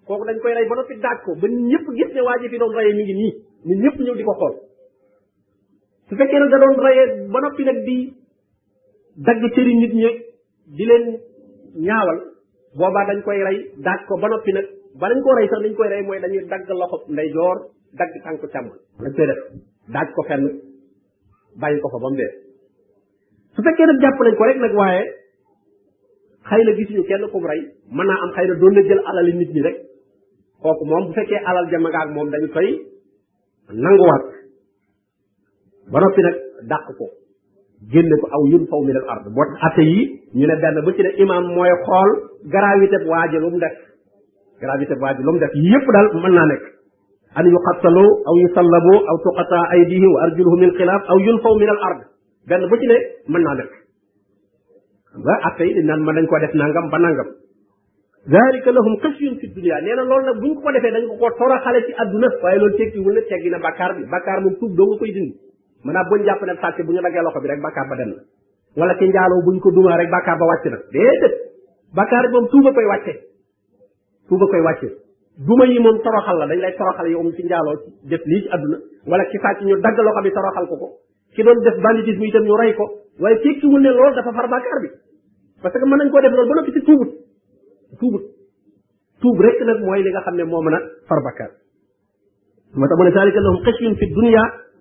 [0.06, 2.59] kooku dañ koy rey ba noppi daaj ko ba ñëpp gis ne waa ji fi
[2.59, 3.32] doon reyee mi ngi nii
[3.66, 4.55] nit ñëpp ñëw di ko xool
[6.09, 7.98] su fekkee nag da doon reyee ba noppi nag di
[9.27, 10.10] dagg cëri nit ñi
[10.77, 11.06] di leen
[11.86, 12.31] ñaawal
[12.78, 14.66] boobaa dañ koy rey daaj ko ba noppi nag
[15.01, 17.57] ba dañ ko rey sax dañ koy rey mooy dañuy dagg loxo ndeyjoor
[17.99, 18.81] dagg tànku càmmoñ
[19.94, 20.44] dañ ko fenn
[21.82, 21.99] ko
[23.66, 25.03] fekkee nag jàpp nañ ko rek nag waaye
[26.51, 27.61] xëy na gisuñu kenn kum rey
[27.97, 29.77] mën naa am xëy na doon na jël yi nit ñi rek
[30.62, 32.69] kooku moom bu fekkee alal jama nga ak moom dañ koy
[33.82, 34.24] nanguwaat
[35.93, 36.36] ba noppi nag
[36.70, 37.07] dàq ko
[37.90, 40.02] génne ko aw yun faw min al ard boo atte yi
[40.38, 42.10] ñu ne benn bu ci ne imam mooy xool
[42.46, 43.74] gravité bu waaji lu mu def
[44.60, 46.62] gravité bu waaji lu mu def yépp daal mën naa nekk
[47.34, 51.80] an yuqattalu aw yusallabu aw tuqata aydihi wa arjuluhu min khilaf aw yunfaw min al
[51.90, 52.00] ard
[52.48, 52.96] benn bu ci ne
[53.30, 53.72] mën naa nekk
[55.26, 57.30] ba atte yi naan mën nañ ko def nangam ba nangam
[58.22, 61.80] ذلك لهم خشي في الدنيا نينا لول نك بوñ ko defé dañ ko ko toroxale
[61.86, 64.84] ci aduna waye lol tekki wul na teggi na bakar bi bakar mom tuub do
[64.86, 65.34] nga koy dindi
[65.84, 68.22] maanaam buñ jàpp ne sàcc bu ñu daggee loxo bi rek bàkkaar ba dem na
[68.78, 71.34] wala ci njaaloo buñ ko dumaa rek bàkkaar ba wàcc na déedéet
[71.96, 73.12] bàkkaar bi moom tuuba koy wàcce
[74.28, 74.88] tuuba koy wàcce
[75.46, 77.74] duma yi moom toroxal la dañ lay toroxal yow ci njaaloo
[78.10, 78.78] def lii ci àdduna
[79.10, 80.88] wala ci sàcc ñu dagg loxo bi toroxal ko ko
[81.34, 82.84] ki doon def banditisme itam ñu rey ko
[83.20, 84.88] waaye tekkiwul ne loolu dafa far bàkkaar bi
[85.62, 88.24] parce que mën nañ ko def loolu ba noppi ci tuubut
[89.20, 91.50] tuub rek nag mooy li nga xam ne moo mën a far bàkkaar
[92.74, 92.86] moo
[93.66, 94.30] tax mu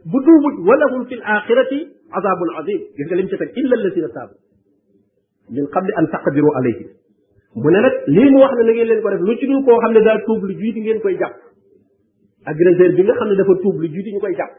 [0.06, 0.34] بدو
[0.70, 1.72] ولهم في الآخرة
[2.12, 4.40] عذاب عظيم يقول لم تفك إلا الذين تابوا
[5.52, 6.88] من قبل أن تقدروا عليهم
[7.66, 11.10] من لك لين واحد نجي لين قرب لجنو كوا هم لدار توب لجيد لين كوا
[11.10, 11.32] يجاب
[12.48, 14.50] أجر زير بينا هم لدار توب لجيد لين كوا يجاب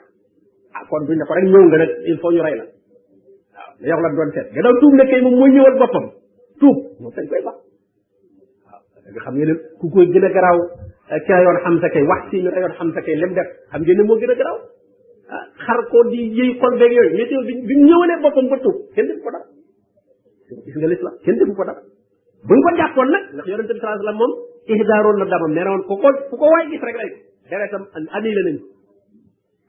[0.85, 2.67] أكون بينا قرب نون غنا إلفون يرايلا
[3.81, 6.11] لا يقول عبد الله كذا توب لكي ممني والبطن
[6.61, 7.55] توب نسأل كوا يبقى
[9.21, 10.59] خم يل كوا يجنا كراو
[11.29, 14.59] كايون حمسة كي وحسي من كايون حمسة كي لمدك هم جنا مو جنا كراو
[15.67, 18.77] xar ko di yëy xol beeg yooyu mais teewul bi ñu ñëwalee boppam ba tuub
[18.95, 19.47] kenn defu ko dara
[20.67, 21.83] gis nga lislam kenn defu ko dara
[22.49, 24.33] bu ñu ko jàppoon nag ndax yonente bi sallallahu alayhi wasallam moom
[24.77, 25.95] ihdaaroon na damam nee na woon ku
[26.31, 27.15] ko ko waay gis rek rek
[27.51, 27.83] deretam
[28.19, 28.57] annulé nañ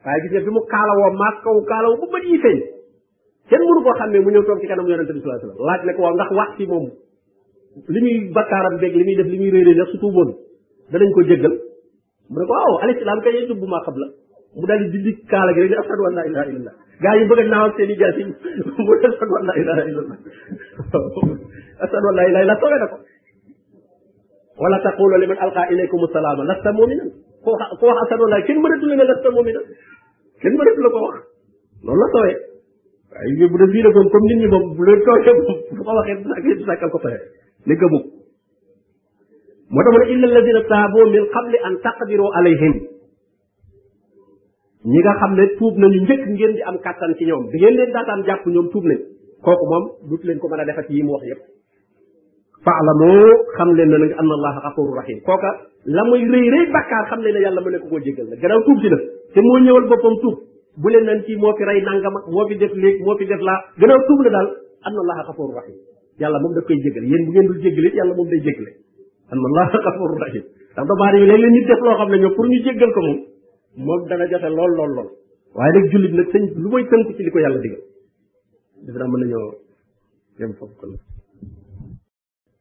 [0.04, 2.58] waaye gis nga bi mu kaalawoo maas kaw kaalaw bu bët yi feeñ
[3.50, 5.68] kenn mënu koo xam ne mu ñëw toog ci kanam yonente bi sallallahu alayhi wasallam
[5.70, 6.86] laaj ne ko waaw ndax wax ci moom
[7.94, 10.30] li muy bakkaaram beeg li def li muy réeré def su tuuboon
[10.92, 11.54] danañ ko jéggal
[12.32, 13.24] mu ne ko waaw alislam
[14.02, 14.08] la
[14.56, 16.74] mu daal di dindi kaala gi rek ne ashadu an laa ilaha illallah
[17.04, 18.24] gaa yi bëgg a naaw ak seen i jaas yi
[18.86, 20.20] mu ne ashadu an laa ilaha illallah
[21.86, 22.98] ashadu an laa ilaha illallah soobee na ko
[24.64, 27.10] wala taqulu liman alqa ilaykum salaama lasta muminan
[27.44, 29.64] ko wax ko wax ashadu an laa kenn mënatu la ne lasta muminan
[30.44, 31.16] kenn mënatu la ko wax
[31.88, 32.38] loolu la soobee
[33.10, 35.82] waaye bu dee fii nag moom comme nit ñi moom bu leen toogee moom bu
[35.82, 37.18] ko waxee du sàkkal ko pexe
[37.66, 38.00] ne gëmu
[39.74, 42.93] moo tax mu ne illa alladina taabu min qabli an taqdiru alayhim
[44.92, 47.76] ñi nga xam ne tuub nañu njëkk ngeen di am kàttan ci ñoom bi ngeen
[47.78, 49.00] leen daataan jàpp ñoom tuub nañ
[49.46, 51.42] kooku moom dut leen ko mën a defat yi mu wax yépp
[52.66, 55.52] faalamoo xam leen na nag anna allaha ghafuru rahim kooka
[55.96, 58.36] la muy rëy rëy bakkaar xam leen ne yàlla mu ne ko koo jégal la
[58.42, 59.02] gannaaw tuub si def
[59.34, 60.38] te moo ñëwal boppam tuub
[60.84, 63.26] bu leen nan ci moo fi rey nangam ak moo fi def léeg moo fi
[63.32, 64.48] def laa gannaaw tuub la daal
[64.88, 65.78] anna allaha ghafuru rahim
[66.20, 68.72] yàlla moom daf koy jégal yéen bu ngeen dul jégal it yàlla moom day jégale
[69.32, 70.44] anna allaha ghafuru rahim
[70.76, 73.20] ndax doomaa yi léeg-léeg nit def loo xam ne ñoom pour ñu jégal ko moom
[73.76, 75.10] moom dana jafe lool lool lool
[75.58, 77.82] waaye nag jullit nag sëñ lu mooy tënk ci li ko yàlla digal
[78.86, 79.50] def naa mën nañoo
[80.40, 81.12] yem